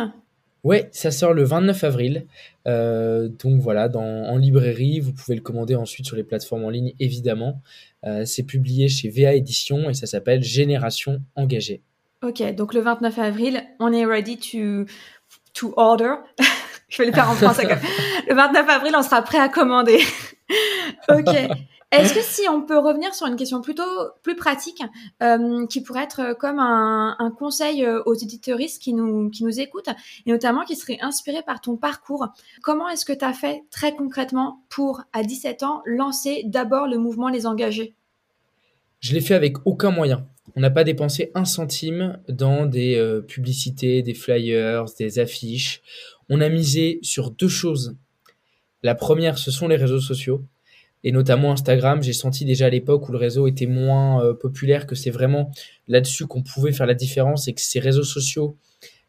[0.64, 2.26] Ouais, ça sort le 29 avril.
[2.68, 6.70] Euh, donc voilà, dans, en librairie, vous pouvez le commander ensuite sur les plateformes en
[6.70, 7.60] ligne, évidemment.
[8.04, 11.80] Euh, c'est publié chez VA Édition et ça s'appelle Génération engagée.
[12.22, 14.84] Ok, donc le 29 avril, on est ready to,
[15.54, 16.14] to order.
[16.88, 17.66] Je vais le faire en français.
[18.28, 19.98] le 29 avril, on sera prêt à commander.
[21.08, 21.48] ok.
[21.92, 23.82] Est-ce que si on peut revenir sur une question plutôt
[24.22, 24.82] plus pratique,
[25.22, 29.90] euh, qui pourrait être comme un, conseil euh, aux éditeuristes qui nous, qui nous écoutent,
[30.24, 32.28] et notamment qui serait inspiré par ton parcours,
[32.62, 36.96] comment est-ce que tu as fait très concrètement pour, à 17 ans, lancer d'abord le
[36.96, 37.94] mouvement Les Engagés?
[39.00, 40.26] Je l'ai fait avec aucun moyen.
[40.56, 45.82] On n'a pas dépensé un centime dans des euh, publicités, des flyers, des affiches.
[46.30, 47.96] On a misé sur deux choses.
[48.82, 50.42] La première, ce sont les réseaux sociaux
[51.04, 52.02] et notamment Instagram.
[52.02, 55.50] J'ai senti déjà à l'époque où le réseau était moins euh, populaire que c'est vraiment
[55.88, 58.56] là-dessus qu'on pouvait faire la différence et que ces réseaux sociaux,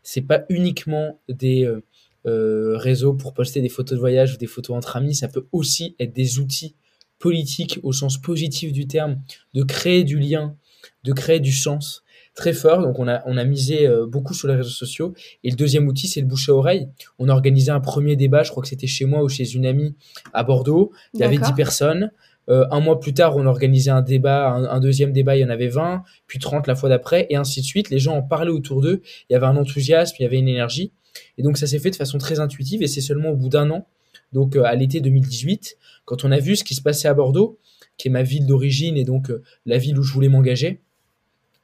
[0.02, 1.84] c'est pas uniquement des euh,
[2.26, 5.48] euh, réseaux pour poster des photos de voyage ou des photos entre amis, ça peut
[5.52, 6.76] aussi être des outils
[7.20, 9.22] politiques au sens positif du terme,
[9.54, 10.56] de créer du lien,
[11.04, 12.04] de créer du sens
[12.36, 12.82] très fort.
[12.82, 15.14] Donc on a, on a misé euh, beaucoup sur les réseaux sociaux.
[15.44, 16.90] Et le deuxième outil, c'est le bouche à oreille.
[17.20, 19.66] On a organisé un premier débat, je crois que c'était chez moi ou chez une
[19.66, 19.96] amie
[20.34, 20.92] à Bordeaux.
[21.14, 22.12] Il y avait 10 personnes.
[22.50, 25.46] Euh, un mois plus tard, on a organisé un débat, un, deuxième débat, il y
[25.46, 27.90] en avait 20, puis 30 la fois d'après, et ainsi de suite.
[27.90, 29.02] Les gens en parlaient autour d'eux.
[29.30, 30.92] Il y avait un enthousiasme, il y avait une énergie.
[31.38, 33.70] Et donc ça s'est fait de façon très intuitive, et c'est seulement au bout d'un
[33.70, 33.88] an,
[34.34, 37.60] donc euh, à l'été 2018, quand on a vu ce qui se passait à Bordeaux,
[37.98, 39.32] qui est ma ville d'origine et donc
[39.66, 40.82] la ville où je voulais m'engager,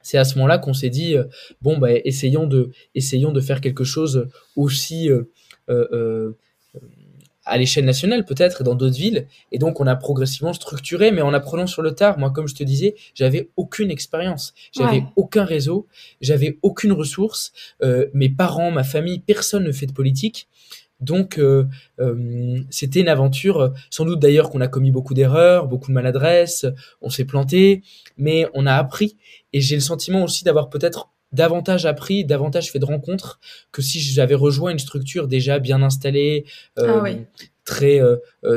[0.09, 1.25] c'est à ce moment-là qu'on s'est dit euh,
[1.61, 5.25] bon bah essayons de essayons de faire quelque chose aussi euh,
[5.69, 6.31] euh,
[7.45, 9.27] à l'échelle nationale peut-être et dans d'autres villes.
[9.51, 12.17] Et donc on a progressivement structuré mais en apprenant sur le tard.
[12.17, 14.55] Moi comme je te disais j'avais aucune expérience.
[14.71, 15.85] J'avais aucun réseau.
[16.21, 17.51] J'avais aucune ressource.
[18.13, 20.47] Mes parents ma famille personne ne fait de politique
[20.99, 21.65] donc, euh,
[21.99, 26.65] euh, c'était une aventure, sans doute d'ailleurs qu'on a commis beaucoup d'erreurs, beaucoup de maladresses,
[27.01, 27.83] on s'est planté,
[28.17, 29.17] mais on a appris.
[29.53, 33.39] Et j'ai le sentiment aussi d'avoir peut-être davantage appris, davantage fait de rencontres
[33.71, 36.45] que si j'avais rejoint une structure déjà bien installée,
[36.79, 37.09] euh, ah
[37.65, 38.01] très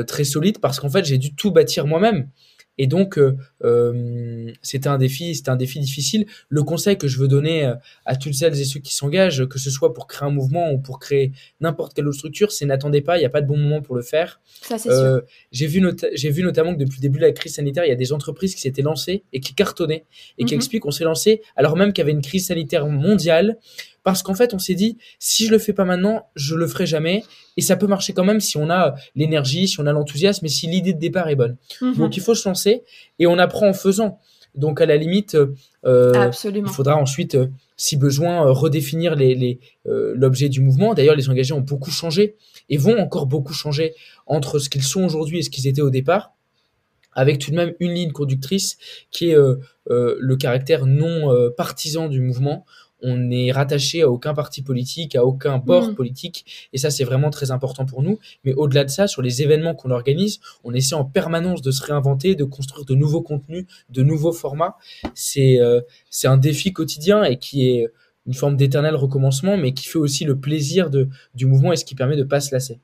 [0.07, 2.29] très solide, parce qu'en fait j'ai dû tout bâtir moi-même.
[2.77, 6.25] Et donc, euh, euh, c'était un défi, c'était un défi difficile.
[6.49, 9.59] Le conseil que je veux donner euh, à toutes celles et ceux qui s'engagent, que
[9.59, 13.01] ce soit pour créer un mouvement ou pour créer n'importe quelle autre structure, c'est n'attendez
[13.01, 14.41] pas, il n'y a pas de bon moment pour le faire.
[14.61, 15.21] Ça, c'est sûr.
[15.51, 17.93] J'ai vu, j'ai vu notamment que depuis le début de la crise sanitaire, il y
[17.93, 20.05] a des entreprises qui s'étaient lancées et qui cartonnaient
[20.37, 20.59] et qui mhm.
[20.59, 23.57] expliquent qu'on s'est lancé alors même qu'il y avait une crise sanitaire mondiale
[24.03, 26.85] parce qu'en fait, on s'est dit, si je le fais pas maintenant, je le ferai
[26.85, 27.23] jamais.
[27.55, 30.49] Et ça peut marcher quand même si on a l'énergie, si on a l'enthousiasme et
[30.49, 31.55] si l'idée de départ est bonne.
[31.81, 31.95] Mhm.
[31.95, 32.83] Donc, il faut se lancer
[33.19, 34.19] et on apprend en faisant.
[34.55, 35.35] Donc, à la limite,
[35.85, 40.93] euh, il faudra ensuite, euh, si besoin, euh, redéfinir l'objet les, l'objet du mouvement.
[40.93, 42.35] D'ailleurs, les engagés ont beaucoup changé
[42.69, 43.95] et vont encore beaucoup changer
[44.27, 46.33] entre ce qu'ils sont aujourd'hui et ce qu'ils étaient au départ
[47.15, 48.77] avec tout de même une ligne conductrice
[49.11, 49.35] qui est
[49.85, 52.65] le caractère non partisan du mouvement
[53.03, 55.95] on n'est rattaché à aucun parti politique, à aucun bord mm.
[55.95, 58.17] politique, et ça c'est vraiment très important pour nous.
[58.43, 61.83] Mais au-delà de ça, sur les événements qu'on organise, on essaie en permanence de se
[61.83, 64.77] réinventer, de construire de nouveaux contenus, de nouveaux formats.
[65.13, 67.87] C'est euh, c'est un défi quotidien et qui est
[68.25, 71.85] une forme d'éternel recommencement, mais qui fait aussi le plaisir de, du mouvement et ce
[71.85, 72.79] qui permet de pas se lasser.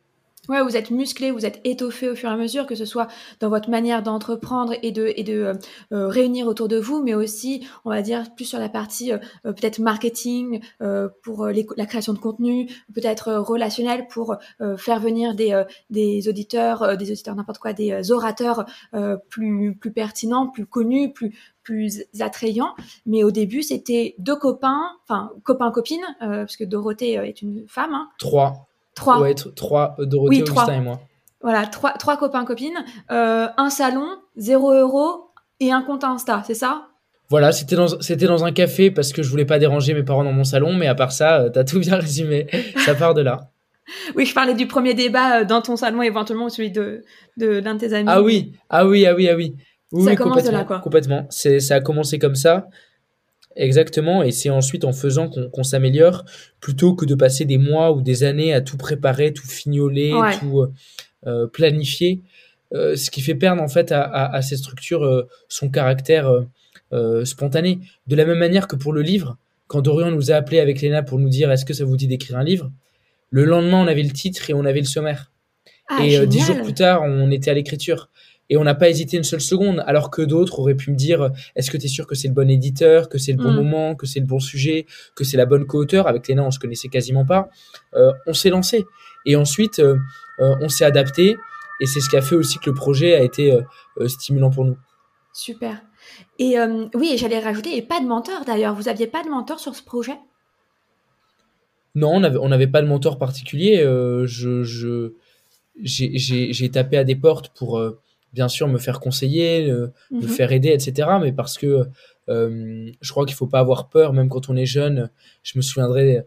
[0.50, 3.08] Ouais, vous êtes musclé, vous êtes étoffé au fur et à mesure, que ce soit
[3.40, 5.54] dans votre manière d'entreprendre et de, et de euh,
[5.92, 9.20] euh, réunir autour de vous, mais aussi, on va dire, plus sur la partie euh,
[9.44, 10.60] peut-être marketing
[11.24, 14.36] pour la création de contenu, peut-être relationnel pour
[14.78, 18.66] faire venir des, des auditeurs, des auditeurs n'importe quoi, des orateurs
[19.30, 22.74] plus, plus pertinents, plus connus, plus, plus attrayants.
[23.06, 27.94] Mais au début, c'était deux copains, enfin copains-copines, parce que Dorothée est une femme.
[27.94, 28.10] Hein.
[28.20, 28.69] Trois.
[28.96, 29.22] Trois.
[29.22, 31.00] Ouais, trois, euh, Dorothée, Augustin et moi.
[31.42, 36.54] Voilà, trois, trois copains, copines, euh, un salon, zéro euro et un compte Insta, c'est
[36.54, 36.88] ça?
[37.30, 40.24] Voilà, c'était dans, c'était dans un café parce que je voulais pas déranger mes parents
[40.24, 42.48] dans mon salon, mais à part ça, euh, t'as tout bien résumé.
[42.86, 43.40] ça part de là.
[44.16, 47.04] Oui, je parlais du premier débat dans ton salon, éventuellement celui de,
[47.38, 48.08] de d'un de tes amis.
[48.08, 49.56] Ah oui, ah oui, ah oui, ah oui.
[49.92, 50.78] oui ça commence de là, quoi.
[50.78, 51.26] Complètement.
[51.32, 52.68] C'est, ça a commencé comme ça.
[53.60, 56.24] Exactement, et c'est ensuite en faisant qu'on s'améliore,
[56.62, 60.66] plutôt que de passer des mois ou des années à tout préparer, tout fignoler, tout
[61.28, 62.22] euh, planifier,
[62.74, 66.32] euh, ce qui fait perdre en fait à, à, ces structures euh, son caractère
[67.26, 67.80] spontané.
[68.08, 69.38] De la même manière que pour le livre,
[69.68, 72.08] quand Dorian nous a appelé avec Léna pour nous dire est-ce que ça vous dit
[72.08, 72.72] d'écrire un livre,
[73.30, 75.34] le lendemain on avait le titre et on avait le sommaire.
[75.90, 78.10] Ah, et dix jours plus tard, on était à l'écriture
[78.50, 81.32] et on n'a pas hésité une seule seconde, alors que d'autres auraient pu me dire
[81.56, 83.56] est-ce que tu es sûr que c'est le bon éditeur, que c'est le bon mm.
[83.56, 86.60] moment, que c'est le bon sujet, que c'est la bonne co-auteur Avec Léna, on se
[86.60, 87.50] connaissait quasiment pas.
[87.94, 88.86] Euh, on s'est lancé.
[89.26, 89.98] Et ensuite, euh,
[90.40, 91.38] euh, on s'est adapté.
[91.80, 93.58] Et c'est ce qui a fait aussi que le projet a été
[94.08, 94.78] stimulant pour nous.
[95.32, 95.82] Super.
[96.38, 96.58] Et
[96.94, 98.76] oui, j'allais rajouter, et pas de mentor d'ailleurs.
[98.76, 100.18] Vous aviez pas de mentor sur ce projet?
[101.96, 103.78] Non, on n'avait pas de mentor particulier.
[104.26, 105.14] je, je
[105.82, 107.82] j'ai tapé à des portes pour
[108.34, 110.28] bien sûr me faire conseiller, me mhm.
[110.28, 111.10] faire aider, etc.
[111.22, 111.88] Mais parce que
[112.28, 115.10] je crois qu'il faut pas avoir peur, même quand on est jeune.
[115.44, 116.24] Je me souviendrai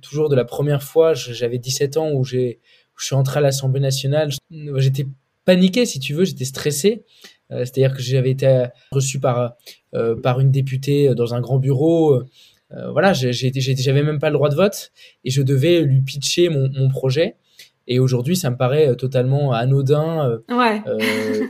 [0.00, 2.60] toujours de la première fois, j'avais 17 ans où j'ai
[2.98, 4.30] je suis entré à l'Assemblée nationale.
[4.50, 5.06] J'étais
[5.44, 7.04] paniqué, si tu veux, j'étais stressé.
[7.50, 9.54] Euh, c'est-à-dire que j'avais été reçu par,
[9.94, 12.22] euh, par une députée dans un grand bureau.
[12.72, 14.92] Euh, voilà, j'avais même pas le droit de vote
[15.24, 17.36] et je devais lui pitcher mon, mon projet.
[17.88, 20.82] Et aujourd'hui, ça me paraît totalement anodin ouais.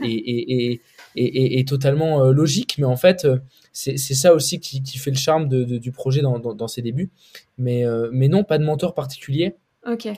[0.03, 0.81] et, et,
[1.15, 2.77] et, et, totalement logique.
[2.77, 3.27] Mais en fait,
[3.73, 7.11] c'est ça aussi qui, qui, fait le charme de, du projet dans, dans, ses débuts.
[7.57, 9.55] Mais, mais non, pas de mentor particulier.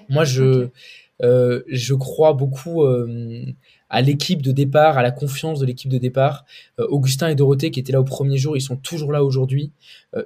[0.10, 0.70] Moi, je,
[1.24, 3.46] euh, je crois beaucoup euh,
[3.92, 6.46] à l'équipe de départ, à la confiance de l'équipe de départ.
[6.80, 9.72] Euh, Augustin et Dorothée qui étaient là au premier jour, ils sont toujours là aujourd'hui.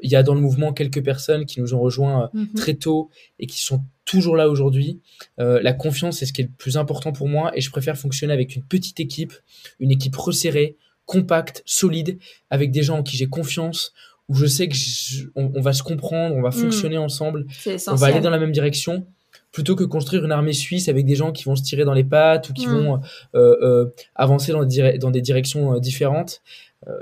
[0.02, 2.54] il y a dans le mouvement quelques personnes qui nous ont rejoints mhm.
[2.56, 3.10] très tôt
[3.40, 5.02] et qui sont toujours là aujourd'hui.
[5.38, 8.34] la confiance, c'est ce qui est le plus important pour moi et je préfère fonctionner
[8.34, 9.34] avec une petite équipe,
[9.80, 13.94] une équipe resserrée, compacte, solide, avec des gens en qui j'ai confiance,
[14.28, 14.76] où je sais que
[15.36, 16.56] on, va se comprendre, on va mhm.
[16.56, 17.46] fonctionner ensemble,
[17.88, 19.06] on va aller dans la même direction
[19.56, 22.04] plutôt que construire une armée suisse avec des gens qui vont se tirer dans les
[22.04, 22.72] pattes ou qui mm.
[22.72, 23.00] vont
[23.36, 26.42] euh, euh, avancer dans des, dans des directions euh, différentes.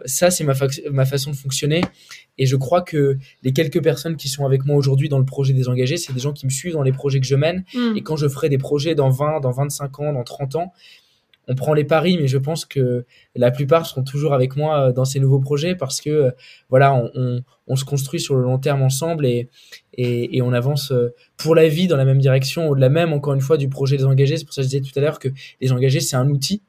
[0.05, 0.53] ça, c'est ma,
[0.91, 1.81] ma façon de fonctionner.
[2.37, 5.53] Et je crois que les quelques personnes qui sont avec moi aujourd'hui dans le projet
[5.53, 7.65] des engagés, c'est des gens qui me suivent dans les projets que je mène.
[7.73, 7.97] Mm.
[7.97, 10.73] Et quand je ferai des projets dans 20, dans 25 ans, dans 30 ans,
[11.47, 15.05] on prend les paris, mais je pense que la plupart seront toujours avec moi dans
[15.05, 16.33] ces nouveaux projets parce que
[16.69, 19.49] voilà, on, on, se construit sur le long terme ensemble et,
[19.93, 23.33] et, et, on avance euh, pour la vie dans la même direction, au-delà même, encore
[23.33, 24.37] une fois, du projet des engagés.
[24.37, 25.29] C'est pour ça que je disais tout à l'heure que
[25.59, 26.61] les engagés, c'est un outil.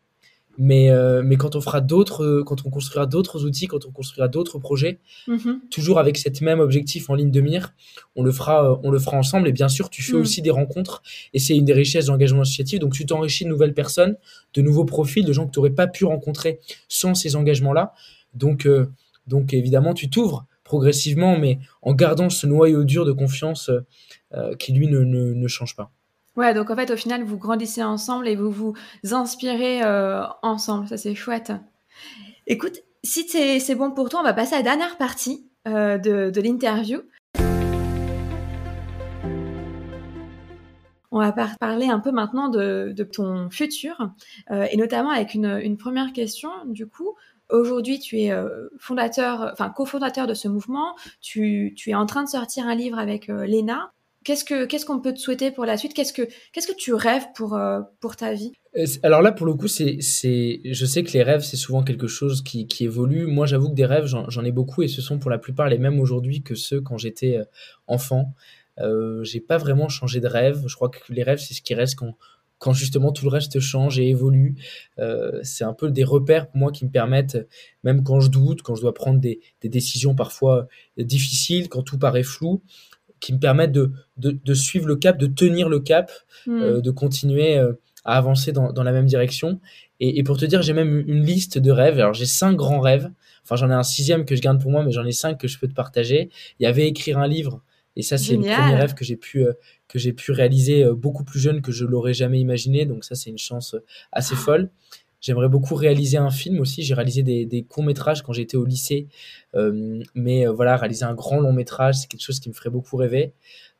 [0.57, 3.90] Mais, euh, mais quand on fera d'autres, euh, quand on construira d'autres outils, quand on
[3.90, 5.68] construira d'autres projets, mm-hmm.
[5.70, 7.74] toujours avec cette même objectif en ligne de mire,
[8.14, 9.48] on le fera, on le fera ensemble.
[9.48, 10.20] Et bien sûr, tu fais mm.
[10.20, 11.02] aussi des rencontres,
[11.32, 12.78] et c'est une des richesses d'engagement associatif.
[12.78, 14.16] Donc, tu t'enrichis de nouvelles personnes,
[14.55, 17.92] de nouveaux profils, de gens que tu n'aurais pas pu rencontrer sans ces engagements-là.
[18.34, 18.68] Donc,
[19.26, 23.70] donc évidemment, tu t'ouvres progressivement, mais en gardant ce noyau dur de confiance
[24.34, 25.92] euh, qui, lui, ne, change pas.
[26.37, 28.74] Ouais, donc en fait, au final, vous grandissez ensemble et vous vous
[29.12, 30.89] inspirez euh, ensemble.
[30.89, 31.53] Ça, c'est chouette.
[32.47, 36.41] Écoute, si c'est bon pour toi, on va passer à la dernière partie euh, de,
[36.41, 37.01] l'interview.
[41.11, 44.11] On va parler un peu maintenant de, ton futur,
[44.51, 46.51] et notamment avec une, une, première question.
[46.66, 47.14] Du coup,
[47.51, 50.97] Aujourd'hui, tu es euh, fondateur, enfin cofondateur de ce mouvement.
[51.20, 53.93] Tu, es en train de sortir un livre avec euh, Léna.
[54.25, 55.95] Qu'est-ce que qu'est-ce qu'on peut te souhaiter pour la suite?
[55.95, 56.22] Qu'est-ce que
[56.53, 58.53] qu'est-ce que tu rêves pour euh, pour ta vie?
[59.03, 62.07] Alors là, pour le coup, c'est c'est je sais que les rêves c'est souvent quelque
[62.07, 63.27] chose qui, qui évolue.
[63.27, 65.79] Moi, j'avoue que des rêves, j'en ai beaucoup et ce sont pour la plupart les
[65.79, 67.39] mêmes aujourd'hui que ceux quand j'étais
[67.87, 68.35] enfant.
[68.81, 70.64] Euh, j'ai pas vraiment changé de rêve.
[70.66, 72.16] Je crois que les rêves, c'est ce qui reste quand
[72.59, 74.55] quand justement tout le reste change et évolue.
[74.99, 77.37] Euh, c'est un peu des repères pour moi qui me permettent,
[77.83, 80.66] même quand je doute, quand je dois prendre des, décisions parfois
[80.97, 82.62] difficiles, quand tout paraît flou,
[83.25, 86.12] qui me permettent de, de, suivre le cap, de tenir le cap,
[86.47, 86.61] hmm.
[86.61, 87.72] euh, de continuer euh,
[88.05, 89.61] à avancer dans, dans, la même direction.
[89.99, 91.99] Et, et pour te dire, j'ai même une liste de rêves.
[91.99, 93.11] Alors j'ai cinq grands rêves.
[93.43, 95.49] Enfin, j'en ai un sixième que je garde pour moi, mais j'en ai cinq que
[95.49, 96.29] je peux te partager.
[96.61, 97.62] Il y avait écrire un livre.
[97.97, 99.47] Et ça, c'est le premier rêve que j'ai pu,
[99.89, 102.85] que j'ai pu réaliser euh, beaucoup plus jeune que je l'aurais jamais imaginé.
[102.85, 104.70] Donc ça, c'est une chance euh, assez folle.
[105.25, 106.83] J'aimerais beaucoup réaliser un film aussi.
[106.83, 109.09] J'ai réalisé des, courts-métrages quand j'étais au lycée.
[109.55, 113.33] Euh, mais voilà, réaliser un grand long-métrage, c'est quelque chose qui me ferait beaucoup rêver.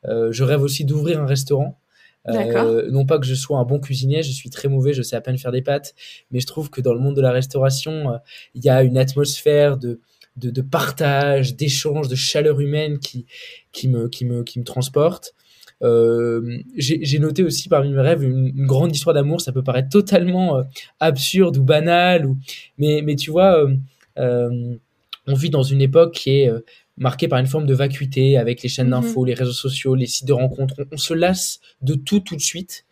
[0.05, 1.79] je rêve aussi d'ouvrir un restaurant.
[2.27, 5.21] non pas que je sois un bon cuisinier, je suis très mauvais, je sais à
[5.21, 5.95] peine faire des pâtes,
[6.31, 8.19] mais je trouve que dans le monde de la restauration,
[8.55, 10.01] il y a une atmosphère de,
[10.37, 13.27] de, de partage, d'échange, de chaleur humaine qui,
[13.73, 15.35] qui, me, qui, me, qui me transporte.
[15.85, 19.41] Euh, j'ai noté aussi parmi mes rêves une, grande histoire d'amour.
[19.41, 20.63] Ça peut paraître totalement euh,
[20.99, 22.39] absurde ou banal, ou...
[22.79, 23.67] mais, mais tu vois,
[24.19, 24.77] euh,
[25.27, 26.51] on vit dans une époque qui est
[26.97, 29.03] marquée par une forme de vacuité avec les chaînes mhm.
[29.03, 30.75] d'infos, les réseaux sociaux, les sites de rencontres.
[30.91, 32.87] On, se lasse de tout tout de suite.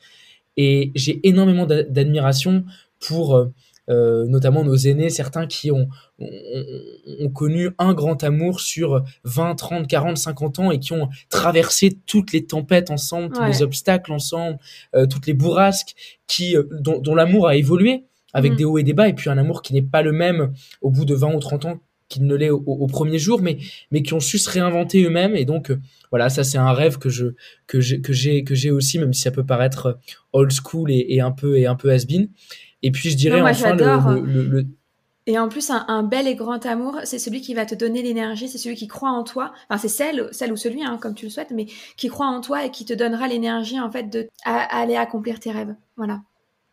[0.58, 2.64] Et j'ai énormément d'admiration
[3.00, 3.48] pour
[3.90, 5.88] euh, notamment nos aînés, certains qui ont,
[6.20, 11.98] ont, connu un grand amour sur 20, 30, 40, 50 ans et qui ont traversé
[12.06, 14.58] toutes les tempêtes ensemble, tous les obstacles ensemble,
[14.94, 15.96] euh, toutes les bourrasques,
[16.28, 18.56] qui, euh, dont, l'amour a évolué avec mm.
[18.56, 20.90] des hauts et des bas, et puis un amour qui n'est pas le même au
[20.90, 23.56] bout de 20 ou 30 ans qu'il ne l'est au, premier jour, mais,
[23.90, 25.34] mais qui ont su se réinventer eux-mêmes.
[25.34, 25.72] Et donc,
[26.10, 27.28] voilà, ça c'est un rêve que je
[27.66, 29.98] que j'ai que j'ai que j'ai aussi, même si ça peut paraître
[30.34, 32.28] old school et, et un peu et un peu has-been.
[32.82, 34.66] Et puis je dirais enfin le, le,
[35.26, 38.48] Et en plus, un, bel et grand amour, c'est celui qui va te donner l'énergie,
[38.48, 39.52] c'est celui qui croit en toi.
[39.68, 41.66] Enfin, c'est celle, celle ou celui, hein, comme tu le souhaites, mais
[41.96, 45.52] qui croit en toi et qui te donnera l'énergie, en fait, de aller accomplir tes
[45.52, 45.74] rêves.
[45.96, 46.22] Voilà.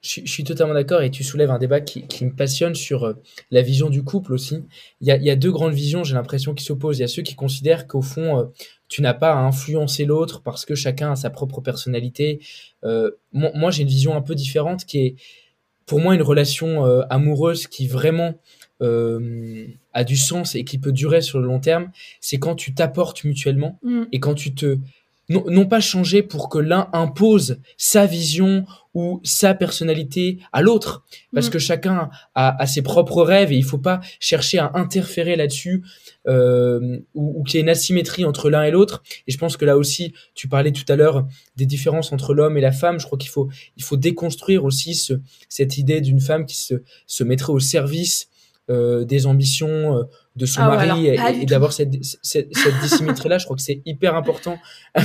[0.02, 3.14] Je, suis totalement d'accord et tu soulèves un débat qui, me passionne sur euh,
[3.52, 4.64] la vision du couple aussi.
[5.02, 7.00] Il y a, deux grandes visions, j'ai l'impression, qui s'opposent.
[7.00, 8.46] Il y a ceux qui considèrent qu'au fond, euh,
[8.88, 12.40] tu n'as pas à influencer l'autre parce que chacun a sa propre personnalité.
[12.86, 15.16] Euh, moi, j'ai une vision un peu différente qui est,
[15.90, 18.36] pour moi, une relation amoureuse qui vraiment
[18.80, 21.92] a du sens et qui peut durer sur le long terme.
[22.22, 24.04] C'est quand tu t'apportes mutuellement mm.
[24.12, 24.78] et quand tu te
[25.30, 28.66] non, pas changer pour que l'un impose sa vision
[28.96, 31.04] ou sa personnalité à l'autre,
[31.34, 31.52] parce mm.
[31.52, 35.84] que chacun a, ses propres rêves et il faut pas chercher à interférer là-dessus
[36.28, 39.04] euh, ou, qu'il y ait une asymétrie entre l'un et l'autre.
[39.28, 42.58] Et je pense que là aussi, tu parlais tout à l'heure des différences entre l'homme
[42.58, 43.00] et la femme.
[43.00, 45.14] Je crois qu'il faut il faut déconstruire aussi ce,
[45.48, 48.30] cette idée d'une femme qui se, se mettrait au service
[48.70, 50.04] euh, des ambitions euh,
[50.40, 52.50] de son ah mari et, d'avoir cette, cette,
[52.82, 53.38] dissymétrie-là.
[53.38, 54.58] je crois que c'est hyper important.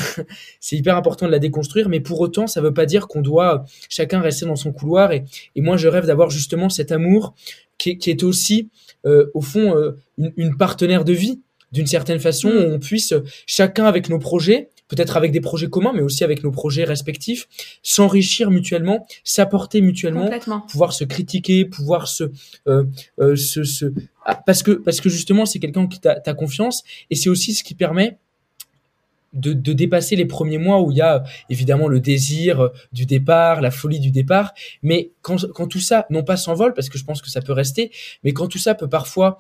[0.61, 3.21] c'est hyper important de la déconstruire, mais pour autant, ça ne veut pas dire qu'on
[3.21, 5.11] doit chacun rester dans son couloir.
[5.13, 5.25] Et,
[5.57, 7.35] et moi, je rêve d'avoir justement cet amour
[7.77, 8.71] qui, qui est aussi,
[9.05, 11.43] euh, au fond, euh, une, une, partenaire de vie,
[11.73, 12.75] d'une certaine façon, mm.
[12.75, 13.15] on puisse,
[13.47, 17.49] chacun avec nos projets, peut-être avec des projets communs, mais aussi avec nos projets respectifs,
[17.83, 20.31] s'enrichir mutuellement, s'apporter mutuellement,
[20.69, 22.25] pouvoir se critiquer, pouvoir se,
[22.69, 22.85] euh,
[23.19, 23.87] euh, se, se...
[24.25, 27.63] Ah, parce que parce que justement c'est quelqu'un qui t'a confiance et c'est aussi ce
[27.63, 28.17] qui permet
[29.35, 33.61] de, de, dépasser les premiers mois où il y a évidemment le désir du départ,
[33.61, 37.05] la folie du départ, mais quand, quand tout ça, non pas s'envole, parce que je
[37.05, 37.91] pense que ça peut rester,
[38.23, 39.39] mais quand tout ça peut parfois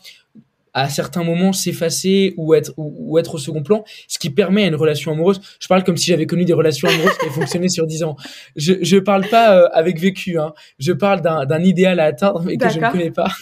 [0.75, 4.67] à certains moments s'effacer ou être ou, être au second plan, ce qui permet à
[4.67, 5.41] une relation amoureuse.
[5.61, 8.17] Je parle comme si j'avais connu des relations amoureuses qui fonctionné sur dix ans.
[8.57, 10.53] Je je parle pas euh, avec vécu, hein.
[10.81, 13.33] Je parle d'un d'un idéal à atteindre mais que je ne connais pas.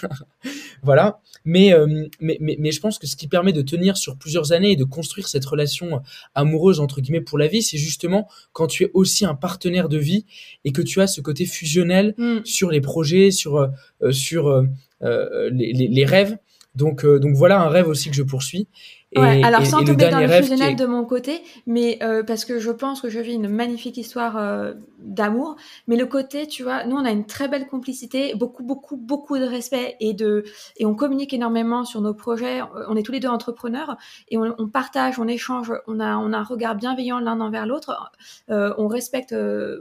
[0.83, 1.21] voilà.
[1.45, 4.53] Mais, euh, mais, mais mais je pense que ce qui permet de tenir sur plusieurs
[4.53, 6.01] années et de construire cette relation
[6.37, 9.99] amoureuse entre guillemets pour la vie, c'est justement quand tu es aussi un partenaire de
[9.99, 10.25] vie
[10.65, 12.45] et que tu as ce côté fusionnel mm.
[12.45, 14.65] sur les projets, sur euh, sur
[15.01, 16.39] les, les, les rêves
[16.75, 18.67] donc, euh, donc voilà un rêve aussi que je poursuis.
[19.15, 22.59] Et, ouais, alors sans tomber dans le fusionnel de mon côté, mais euh, parce que
[22.59, 25.57] je pense que je vis une magnifique histoire euh, d'amour,
[25.87, 29.39] mais le côté, tu vois, nous on a une très belle complicité, beaucoup, beaucoup, beaucoup
[29.39, 30.45] de respect et de
[30.79, 32.63] et on communique énormément sur nos projets.
[32.89, 33.99] On est tous les deux entrepreneurs
[34.29, 37.67] et on, on partage, on échange, on a on a un regard bienveillant l'un envers
[37.67, 38.13] l'autre.
[38.49, 39.35] Euh, on respecte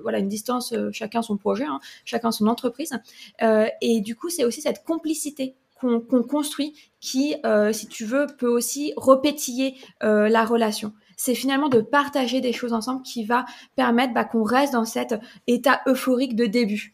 [0.03, 2.91] voilà une distance, chacun son projet, hein, chacun son entreprise,
[3.39, 8.47] et du coup c'est aussi cette complicité qu'on construit qui, euh, si tu veux, peut
[8.47, 10.93] aussi repétiller euh, la relation.
[11.17, 15.15] C'est finalement de partager des choses ensemble qui va permettre bah, qu'on reste dans cet
[15.47, 16.93] état euphorique de début.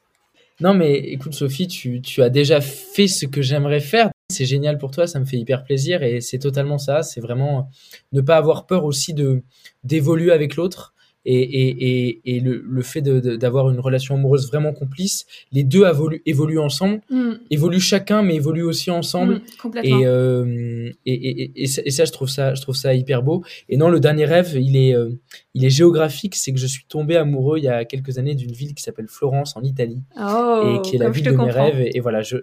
[0.59, 4.09] Non, mais écoute, Sophie, tu, tu as déjà fait ce que j'aimerais faire.
[4.29, 7.03] C'est génial pour toi, ça me fait hyper plaisir et c'est totalement ça.
[7.03, 7.69] C'est vraiment
[8.11, 9.43] ne pas avoir peur aussi de
[9.83, 10.93] d'évoluer avec l'autre
[11.29, 16.21] et, et, et, le, le fait d'avoir une relation amoureuse vraiment complice, les deux évoluent,
[16.25, 17.33] évoluent ensemble, mm.
[17.51, 19.35] évoluent chacun, mais évoluent aussi ensemble.
[19.35, 19.99] Mm, complètement.
[20.03, 23.43] Euh, et, et, ça, je trouve ça, je trouve ça hyper beau.
[23.67, 25.09] Et non, le dernier rêve, il est, euh,
[25.53, 26.35] il est géographique.
[26.35, 29.07] C'est que je suis tombé amoureux il y a quelques années d'une ville qui s'appelle
[29.09, 31.89] Florence en Italie, oh, et qui est la ville de mes rêves.
[31.93, 32.37] Et, voilà, je,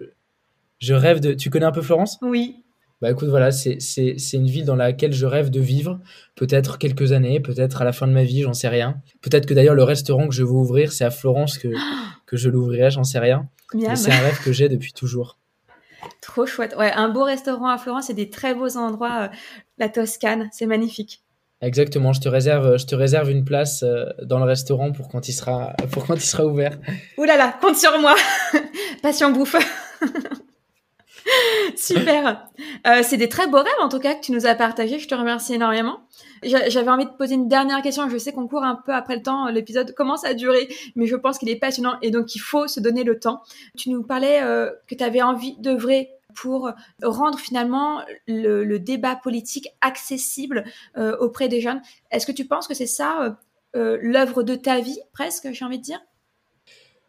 [0.77, 1.33] je rêve de.
[1.33, 2.19] Tu connais un peu Florence?
[2.21, 2.57] Oui.
[3.01, 3.77] Bah écoute, voilà, c'est
[4.33, 5.99] une ville dans laquelle je rêve de vivre,
[6.35, 9.01] peut-être quelques années, peut-être à la fin de ma vie, j'en sais rien.
[9.21, 11.67] Peut-être que d'ailleurs le restaurant que je veux ouvrir, c'est à Florence que,
[12.25, 13.49] que je l'ouvrirai, j'en sais rien.
[13.95, 15.37] C'est un rêve que j'ai depuis toujours.
[16.21, 16.75] Trop chouette.
[16.77, 19.25] Ouais, un beau restaurant à Florence et des très beaux endroits.
[19.25, 19.35] Euh,
[19.77, 21.21] la Toscane, c'est magnifique.
[21.61, 25.27] Exactement, je te réserve, je te réserve une place euh, dans le restaurant pour quand
[25.27, 26.77] il sera, pour quand il sera ouvert.
[27.17, 28.15] Ouh là là, compte sur moi.
[29.01, 29.55] Passion bouffe.
[31.75, 32.47] Super.
[32.87, 34.99] Euh, c'est des très beaux rêves en tout cas que tu nous as partagés.
[34.99, 35.99] Je te remercie énormément.
[36.43, 38.09] J'avais envie de poser une dernière question.
[38.09, 39.47] Je sais qu'on court un peu après le temps.
[39.47, 42.79] L'épisode commence à durer, mais je pense qu'il est passionnant et donc il faut se
[42.79, 43.41] donner le temps.
[43.77, 46.69] Tu nous parlais euh, que tu avais envie d'œuvrer pour
[47.01, 50.65] rendre finalement le, débat politique accessible
[50.97, 51.81] euh, auprès des jeunes.
[52.11, 53.37] Est-ce que tu penses que c'est ça
[53.73, 55.99] l'œuvre de ta vie, presque, j'ai envie de dire?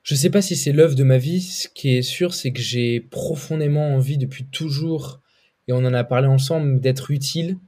[0.06, 1.42] Je sais pas si c'est l'œuvre de ma vie.
[1.42, 5.20] Ce qui est sûr, c'est que j'ai profondément envie depuis toujours,
[5.66, 7.58] et on en a parlé ensemble, d'être utile,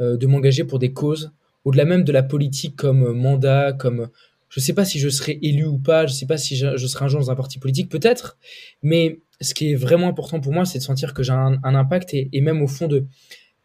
[0.00, 1.30] euh, de m'engager pour des causes,
[1.64, 4.08] au-delà même de la politique comme mandat, comme
[4.48, 7.04] je sais pas si je serai élu ou pas, je sais pas si je, serai
[7.04, 8.36] un jour dans un parti politique, peut-être,
[8.82, 12.14] mais ce qui est vraiment important pour moi, c'est de sentir que j'ai un, impact
[12.14, 13.06] et, et, même au fond de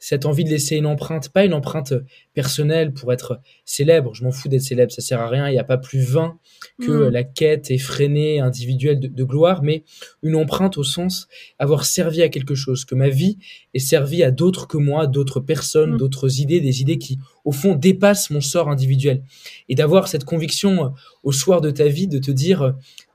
[0.04, 1.94] cette envie de laisser une empreinte, pas une empreinte
[2.34, 5.60] personnelle pour être célèbre, je m'en fous d'être célèbre, ça sert à rien, il n'y
[5.60, 6.40] a pas plus vain
[6.82, 7.10] que Mm.
[7.10, 9.84] la quête effrénée, individuelle de, de gloire, mais
[10.24, 11.28] une empreinte au sens
[11.60, 13.38] avoir servi à quelque chose, que ma vie
[13.76, 15.98] ait servi à d'autres que moi, d'autres personnes, Mm.
[15.98, 19.24] d'autres idées, des idées qui, au fond, dépassent mon sort individuel.
[19.70, 20.90] Et d'avoir cette conviction euh,
[21.24, 22.72] au soir de ta vie, de te dire, euh,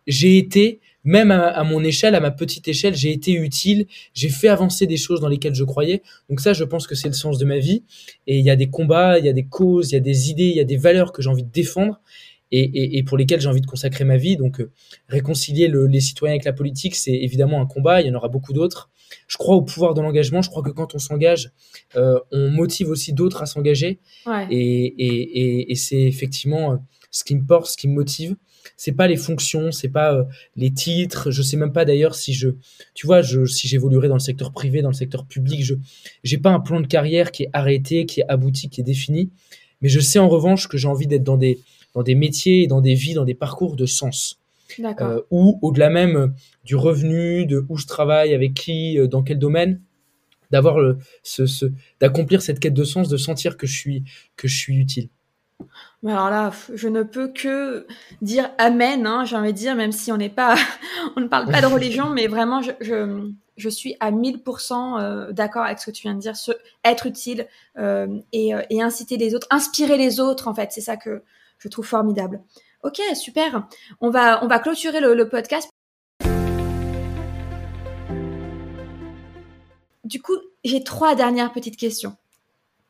[0.07, 4.29] j'ai été, même à, à mon échelle, à ma petite échelle, j'ai été utile, j'ai
[4.29, 6.03] fait avancer des choses dans lesquelles je croyais.
[6.29, 7.85] Donc ça, je pense que c'est le sens de ma vie.
[8.27, 10.31] Et il y a des combats, il y a des causes, il y a des
[10.31, 12.01] idées, il y a des valeurs que j'ai envie de défendre
[12.51, 14.37] et, et, et pour lesquelles j'ai envie de consacrer ma vie.
[14.37, 14.71] Donc euh,
[15.09, 18.29] réconcilier le- les citoyens avec la politique, c'est évidemment un combat, il y en aura
[18.29, 18.91] beaucoup d'autres.
[19.29, 21.53] Je crois au pouvoir de l'engagement, je crois que quand on s'engage,
[21.95, 24.01] euh, on motive aussi d'autres à s'engager.
[24.27, 24.47] Ouais.
[24.51, 26.77] Et, et, et, et c'est effectivement euh,
[27.13, 28.35] ce qui me porte, ce qui me motive.
[28.77, 30.25] C'est pas les fonctions, c'est pas euh,
[30.57, 31.31] les titres.
[31.31, 32.51] Je sais même pas d'ailleurs si je,
[32.95, 35.65] tu vois, je, si j'évoluerai dans le secteur privé, dans le secteur public.
[35.65, 35.75] Je,
[36.25, 39.31] j'ai pas un plan de carrière qui est arrêté, qui est abouti, qui est défini.
[39.83, 41.61] Mais je sais en revanche que j'ai envie d'être dans des,
[41.95, 44.41] dans des métiers, dans des vies, dans des parcours de sens.
[44.79, 45.09] D'accord.
[45.09, 46.29] Euh, ou au-delà même euh,
[46.65, 49.81] du revenu, de où je travaille, avec qui, euh, dans quel domaine,
[50.51, 51.67] d'avoir le, ce, ce,
[52.01, 54.05] d'accomplir cette quête de sens, de sentir que je suis,
[54.37, 55.09] que je suis utile.
[56.07, 57.87] Alors là, je ne peux que
[58.23, 60.55] dire amen, hein, j'ai envie de dire, même si on n'est pas,
[61.17, 65.81] on ne parle pas de religion, mais vraiment, je, suis à 1000% euh, d'accord avec
[65.81, 66.35] ce que tu viens de dire,
[66.85, 67.49] être utile
[67.79, 71.23] euh, et, euh, et inciter les autres, inspirer les autres, en fait, c'est ça que
[71.59, 72.41] je trouve formidable.
[72.85, 73.67] Ok, super.
[74.01, 75.71] On va, on va clôturer le, le podcast.
[80.05, 82.17] Du coup, j'ai trois dernières petites questions.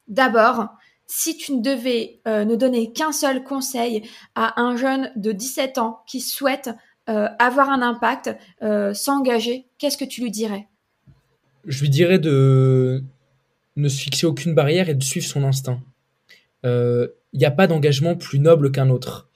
[0.07, 0.69] D'abord,
[1.07, 4.03] si tu ne devais euh, ne donner qu'un seul conseil
[4.35, 6.71] à un jeune de 17 ans qui souhaite
[7.09, 10.67] euh, avoir un impact, euh, s'engager, qu'est-ce que tu lui dirais?
[11.65, 13.03] Je lui dirais de
[13.77, 15.81] ne se fixer aucune barrière et de suivre son instinct.
[16.65, 19.29] Il n'y a pas d'engagement plus noble qu'un autre.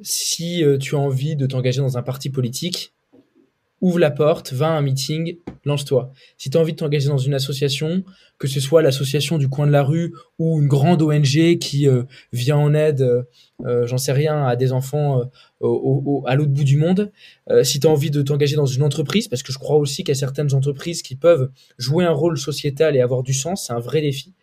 [0.00, 2.92] Si tu as envie de t'engager dans un parti politique,
[3.82, 6.12] ouvre la porte, va à un meeting, lance-toi.
[6.38, 8.04] Si tu as envie de t'engager dans une association,
[8.38, 12.04] que ce soit l'association du coin de la rue ou une grande ONG qui euh,
[12.32, 13.22] vient en aide, euh,
[13.66, 15.22] euh, j'en sais rien, à des enfants
[16.26, 17.12] à l'autre bout du monde,
[17.62, 20.08] si tu as envie de t'engager dans une entreprise, parce que je crois aussi qu'il
[20.08, 23.72] y a certaines entreprises qui peuvent jouer un rôle sociétal et avoir du sens, c'est
[23.72, 24.34] un vrai défi,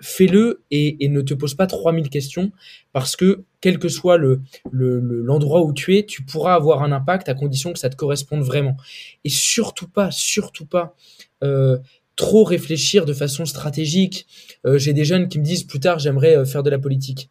[0.00, 2.50] fais-le et, et, ne te pose pas 3000 questions,
[2.92, 4.40] parce que quel que soit le,
[4.70, 7.96] le, l'endroit où tu es, tu pourras avoir un impact à condition que ça te
[7.96, 8.76] corresponde vraiment.
[9.24, 10.94] Et surtout pas, surtout pas,
[11.42, 11.78] euh,
[12.16, 14.26] trop réfléchir de façon stratégique.
[14.66, 17.30] Euh, j'ai des jeunes qui me disent plus tard j'aimerais euh, faire de la politique.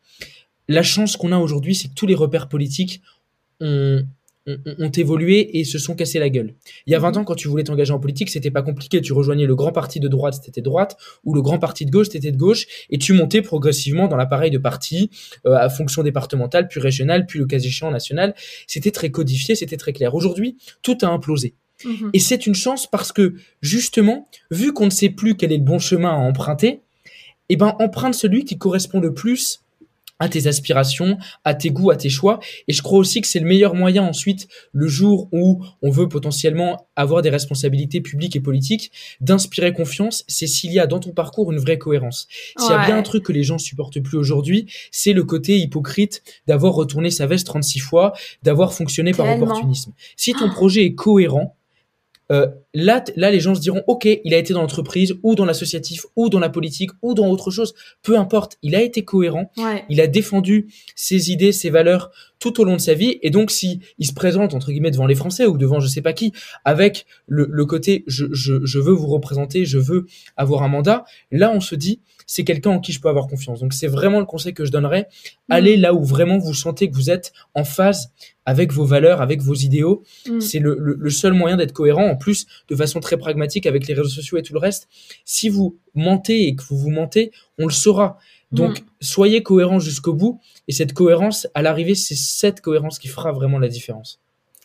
[0.69, 3.01] La chance qu'on a aujourd'hui, c'est que tous les repères politiques
[3.59, 4.05] ont,
[4.47, 6.55] ont, ont, évolué et se sont cassés la gueule.
[6.85, 9.01] Il y a 20 ans, quand tu voulais t'engager en politique, c'était pas compliqué.
[9.01, 12.07] Tu rejoignais le grand parti de droite, c'était droite, ou le grand parti de gauche,
[12.11, 15.09] c'était de gauche, et tu montais progressivement dans l'appareil de parti
[15.45, 18.33] euh, à fonction départementale, puis régionale, puis le cas échéant national.
[18.65, 20.15] C'était très codifié, c'était très clair.
[20.15, 21.55] Aujourd'hui, tout a implosé.
[21.85, 22.09] Mmh.
[22.13, 25.63] Et c'est une chance parce que, justement, vu qu'on ne sait plus quel est le
[25.63, 26.81] bon chemin à emprunter,
[27.49, 29.61] eh ben, emprunte celui qui correspond le plus
[30.19, 32.39] à tes aspirations, à tes goûts, à tes choix.
[32.67, 36.09] Et je crois aussi que c'est le meilleur moyen ensuite, le jour où on veut
[36.09, 38.91] potentiellement avoir des responsabilités publiques et politiques,
[39.21, 42.27] d'inspirer confiance, c'est s'il y a dans ton parcours une vraie cohérence.
[42.57, 42.75] S'il ouais.
[42.75, 46.23] y a bien un truc que les gens supportent plus aujourd'hui, c'est le côté hypocrite
[46.47, 48.13] d'avoir retourné sa veste 36 fois,
[48.43, 49.37] d'avoir fonctionné Tellement.
[49.37, 49.93] par opportunisme.
[50.15, 51.56] Si ton projet est cohérent,
[52.31, 55.45] euh, là, là, les gens se diront, ok, il a été dans l'entreprise ou dans
[55.45, 57.73] l'associatif ou dans la politique ou dans autre chose,
[58.03, 59.85] peu importe, il a été cohérent, ouais.
[59.89, 63.51] il a défendu ses idées, ses valeurs tout au long de sa vie, et donc
[63.51, 66.33] si il se présente entre guillemets devant les Français ou devant je sais pas qui,
[66.65, 71.05] avec le, le côté je, je, je veux vous représenter, je veux avoir un mandat,
[71.31, 73.61] là on se dit c'est quelqu'un en qui je peux avoir confiance.
[73.61, 75.07] Donc c'est vraiment le conseil que je donnerais.
[75.47, 75.53] Mmh.
[75.53, 78.11] Allez là où vraiment vous sentez que vous êtes en phase
[78.45, 80.03] avec vos valeurs, avec vos idéaux.
[80.27, 80.41] Mmh.
[80.41, 82.05] C'est le, le, le, seul moyen d'être cohérent.
[82.05, 84.89] En plus, de façon très pragmatique avec les réseaux sociaux et tout le reste.
[85.23, 88.17] Si vous mentez et que vous vous mentez, on le saura.
[88.51, 88.83] Donc, mmh.
[89.01, 90.39] soyez cohérent jusqu'au bout.
[90.67, 94.19] Et cette cohérence, à l'arrivée, c'est cette cohérence qui fera vraiment la différence.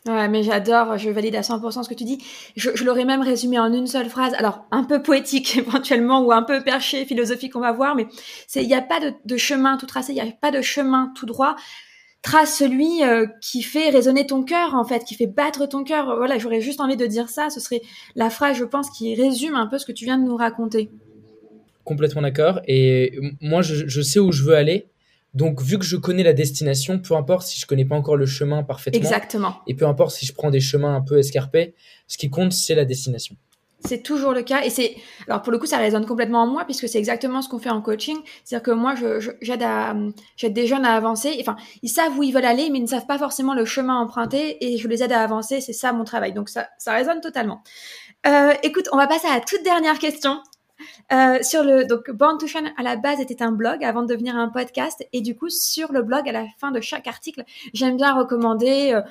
[0.07, 2.19] Ouais, mais j'adore, je valide à 100% ce que tu dis.
[2.57, 4.35] Je, je l'aurais même résumé en une seule phrase.
[4.35, 8.07] Alors, un peu poétique éventuellement ou un peu perché, philosophique, on va voir, mais
[8.49, 10.61] c'est il n'y a pas de, de, chemin tout tracé, il n'y a pas de
[10.61, 11.55] chemin tout droit.
[12.23, 16.17] Trace celui euh, qui fait résonner ton cœur, en fait, qui fait battre ton cœur.
[16.17, 17.51] Voilà, j'aurais juste envie de dire ça.
[17.51, 17.83] Ce serait
[18.17, 20.91] la phrase, je pense, qui résume un peu ce que tu viens de nous raconter.
[21.85, 22.61] Complètement d'accord.
[22.67, 24.89] Et moi, je, je sais où je veux aller.
[25.35, 28.27] Donc, vu que je connais la destination, peu importe si je connais pas encore le
[28.27, 29.01] chemin parfaitement.
[29.01, 29.57] Exactement.
[29.67, 31.75] Et peu importe si je prends des chemins un peu escarpés,
[32.07, 33.37] ce qui compte, c'est la destination.
[33.85, 34.95] C'est toujours le cas et c'est
[35.27, 37.69] alors pour le coup ça résonne complètement en moi puisque c'est exactement ce qu'on fait
[37.71, 38.95] en coaching, c'est-à-dire que moi
[39.41, 39.97] j'aide à
[40.37, 42.87] j'aide des jeunes à avancer, enfin ils savent où ils veulent aller mais ils ne
[42.87, 46.05] savent pas forcément le chemin emprunté et je les aide à avancer, c'est ça mon
[46.05, 46.33] travail.
[46.33, 47.65] Donc ça ça résonne totalement.
[48.25, 50.41] Euh, écoute, on va passer à la toute dernière question.
[51.13, 54.09] Euh, sur le donc Born to Shine à la base était un blog avant de
[54.09, 57.45] devenir un podcast et du coup sur le blog à la fin de chaque article
[57.75, 59.03] j'aime bien recommander euh,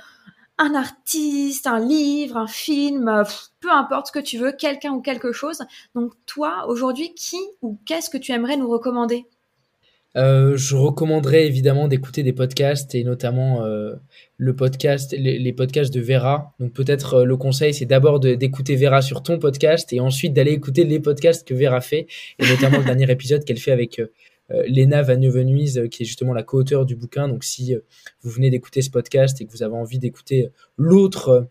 [0.58, 3.24] un artiste, un livre, un film, euh,
[3.60, 5.64] peu importe ce que tu veux, quelqu'un ou quelque chose.
[5.96, 9.26] Donc toi aujourd'hui qui ou qu'est-ce que tu aimerais nous recommander?
[10.18, 13.94] Euh, je recommanderais évidemment d'écouter des podcasts et notamment euh,
[14.38, 16.54] le podcast, les, podcasts de Vera.
[16.60, 20.52] Donc peut-être euh, le conseil, c'est d'abord d'écouter Vera sur ton podcast et ensuite d'aller
[20.52, 22.08] écouter les podcasts que Vera fait
[22.40, 24.02] et notamment le dernier épisode qu'elle fait avec
[24.68, 27.28] Lena Van euh, qui est justement la co-auteure du bouquin.
[27.28, 27.80] Donc, si euh,
[28.22, 31.50] vous venez d'écouter ce podcast et que vous avez envie d'écouter l'autre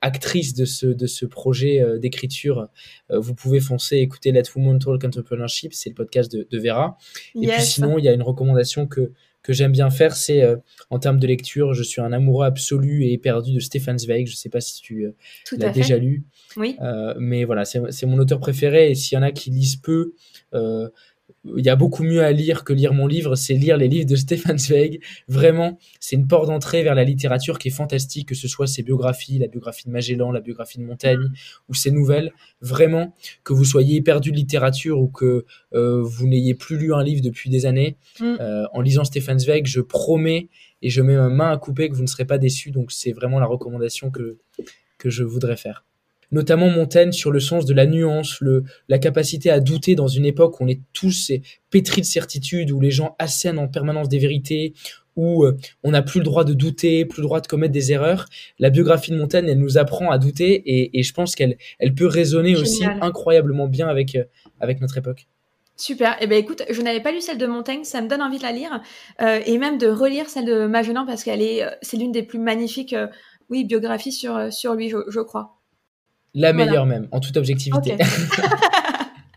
[0.00, 2.68] actrice de ce, de ce projet d'écriture,
[3.10, 6.98] vous pouvez foncer écouter Let Women Talk Entrepreneurship, c'est le podcast de, Vera.
[7.40, 9.12] Et puis sinon, il y a une recommandation que
[9.42, 10.42] que j'aime bien faire, c'est
[10.90, 14.26] en termes de lecture, je suis un amoureux absolu et éperdu de Stefan Zweig.
[14.26, 15.06] Je ne sais pas si tu
[15.56, 16.24] l'as déjà lu.
[16.56, 16.76] Oui.
[17.18, 18.90] mais voilà, c'est mon auteur préféré.
[18.90, 20.12] Et s'il y en a qui lisent peu,
[21.44, 24.06] il y a beaucoup mieux à lire que lire mon livre, c'est lire les livres
[24.06, 25.00] de Stefan Zweig.
[25.28, 28.82] Vraiment, c'est une porte d'entrée vers la littérature qui est fantastique, que ce soit ses
[28.82, 31.30] biographies, la biographie de Magellan, la biographie de Montaigne
[31.68, 32.32] ou ses nouvelles.
[32.60, 33.14] Vraiment,
[33.44, 37.22] que vous soyez perdu de littérature ou que euh, vous n'ayez plus lu un livre
[37.22, 38.36] depuis des années, mm.
[38.40, 40.48] euh, en lisant Stefan Zweig, je promets
[40.82, 42.70] et je mets ma main à couper que vous ne serez pas déçus.
[42.70, 44.38] Donc c'est vraiment la recommandation que,
[44.98, 45.84] que je voudrais faire
[46.30, 50.24] notamment Montaigne sur le sens de la nuance, le, la capacité à douter dans une
[50.24, 51.32] époque où on est tous
[51.70, 54.74] pétris de certitude, où les gens assènent en permanence des vérités,
[55.16, 57.92] où euh, on n'a plus le droit de douter, plus le droit de commettre des
[57.92, 58.26] erreurs.
[58.58, 61.94] La biographie de Montaigne, elle nous apprend à douter et, et je pense qu'elle elle
[61.94, 64.24] peut résonner aussi incroyablement bien avec, euh,
[64.60, 65.26] avec notre époque.
[65.76, 66.16] Super.
[66.20, 68.42] Eh ben écoute, je n'avais pas lu celle de Montaigne, ça me donne envie de
[68.42, 68.82] la lire
[69.22, 72.38] euh, et même de relire celle de Magellan parce qu'elle est, c'est l'une des plus
[72.38, 72.94] magnifiques,
[73.48, 75.59] oui, biographies sur sur lui, je, je crois.
[76.34, 77.96] La meilleure même, en toute objectivité.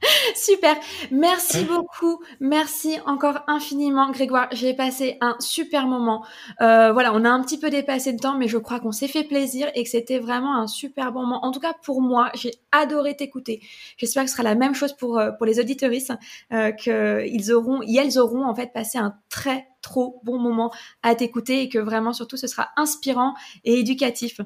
[0.36, 0.76] Super,
[1.12, 6.26] merci beaucoup, merci encore infiniment Grégoire, j'ai passé un super moment.
[6.62, 9.08] Euh, voilà, on a un petit peu dépassé le temps, mais je crois qu'on s'est
[9.08, 11.46] fait plaisir et que c'était vraiment un super bon moment.
[11.46, 13.62] En tout cas pour moi, j'ai adoré t'écouter.
[13.98, 16.14] J'espère que ce sera la même chose pour euh, pour les auditeuristes,
[16.52, 20.72] euh, qu'ils auront, elles auront en fait passé un très trop bon moment
[21.04, 23.34] à t'écouter et que vraiment surtout ce sera inspirant
[23.64, 24.41] et éducatif.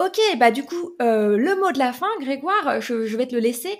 [0.00, 3.40] Ok, bah du coup, euh, le mot de la fin, Grégoire, je, vais te le
[3.40, 3.70] laisser.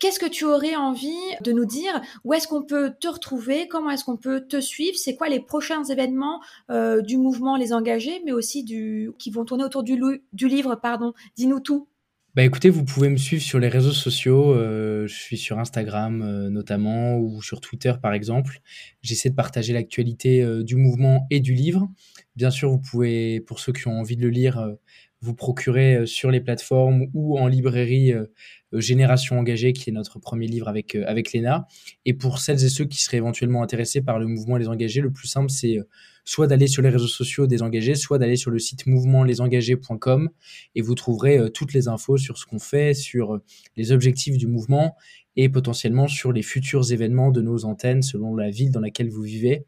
[0.00, 2.00] Qu'est-ce que tu aurais envie de nous dire?
[2.24, 3.68] Où est-ce qu'on peut te retrouver?
[3.68, 4.96] Comment est-ce qu'on peut te suivre?
[4.96, 9.62] C'est quoi les prochains événements euh, du mouvement Les Engagés, mais aussi qui vont tourner
[9.62, 9.96] autour du,
[10.32, 11.86] livre Pardon, dis-nous tout.
[12.34, 14.52] Bah écoutez, vous pouvez me suivre sur les réseaux sociaux.
[14.54, 18.58] Euh, je suis sur Instagram notamment ou sur Twitter par exemple.
[19.00, 21.88] J'essaie de partager l'actualité du mouvement et du livre.
[22.34, 24.76] Bien sûr, vous pouvez, pour ceux qui ont envie de le lire,
[25.20, 28.26] vous procurer euh, sur les plateformes ou en librairie euh,
[28.72, 31.66] euh, Génération engagée, qui est notre premier livre avec, avec Léna.
[32.04, 35.12] Et pour celles et ceux qui seraient éventuellement intéressés par le mouvement Les Engagés, le
[35.12, 35.78] plus simple, c'est
[36.24, 40.28] soit d'aller sur les réseaux sociaux des engagés, soit d'aller sur le site mouvementlesengagés.com
[40.74, 43.40] et vous trouverez toutes les infos sur ce qu'on fait, sur
[43.76, 44.94] les objectifs du mouvement
[45.36, 49.22] et potentiellement sur les futurs événements de nos antennes selon la ville dans laquelle vous
[49.22, 49.64] vivez.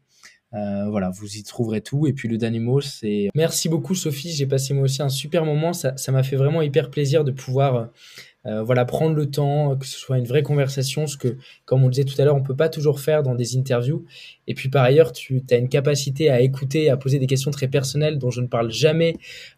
[0.53, 2.07] Euh, voilà, vous y trouverez tout.
[2.07, 4.31] Et puis le dernier mot, c'est merci beaucoup Sophie.
[4.31, 5.73] J'ai passé moi aussi un super moment.
[5.73, 7.89] Ça, m'a fait vraiment hyper plaisir de pouvoir
[8.47, 11.85] euh, voilà prendre le temps, que ce soit une vraie conversation, ce que, comme on
[11.85, 14.05] le disait tout à l'heure, on peut pas toujours faire dans des interviews.
[14.47, 17.67] Et puis par ailleurs, tu as une capacité à écouter, à poser des questions très
[17.67, 19.15] personnelles dont je ne parle jamais,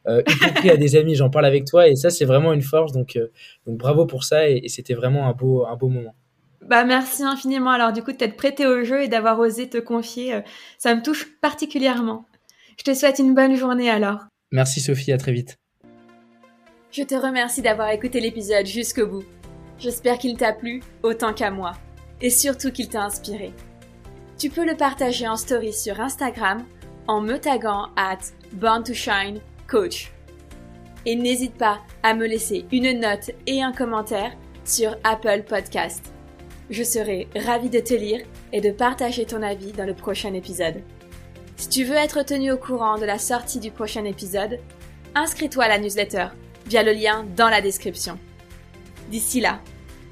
[0.08, 1.16] euh, y compris à des amis.
[1.16, 2.92] J'en parle avec toi et ça, c'est vraiment une force.
[2.92, 3.18] Donc,
[3.66, 6.14] donc bravo pour ça et, et c'était vraiment un beau, un beau moment.
[6.68, 9.78] Bah merci infiniment alors du coup de t'être prêté au jeu et d'avoir osé te
[9.78, 10.34] confier.
[10.34, 10.42] Euh,
[10.78, 12.26] ça me touche particulièrement.
[12.78, 14.20] Je te souhaite une bonne journée alors.
[14.52, 15.58] Merci Sophie, à très vite.
[16.92, 19.24] Je te remercie d'avoir écouté l'épisode jusqu'au bout.
[19.80, 21.74] J'espère qu'il t'a plu autant qu'à moi
[22.22, 23.52] et surtout qu'il t'a inspiré.
[24.38, 26.64] Tu peux le partager en story sur Instagram
[27.08, 28.20] en me taguant at
[28.54, 30.12] Born to Shine Coach.
[31.06, 34.32] Et n'hésite pas à me laisser une note et un commentaire
[34.64, 36.13] sur Apple Podcast.
[36.74, 40.82] Je serai ravie de te lire et de partager ton avis dans le prochain épisode.
[41.56, 44.58] Si tu veux être tenu au courant de la sortie du prochain épisode,
[45.14, 46.30] inscris-toi à la newsletter
[46.66, 48.18] via le lien dans la description.
[49.12, 49.60] D'ici là,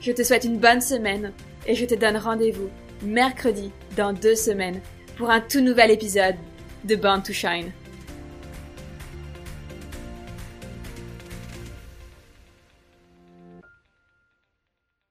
[0.01, 1.33] je te souhaite une bonne semaine
[1.65, 2.69] et je te donne rendez-vous
[3.01, 4.81] mercredi dans deux semaines
[5.17, 6.35] pour un tout nouvel épisode
[6.83, 7.71] de Born to Shine.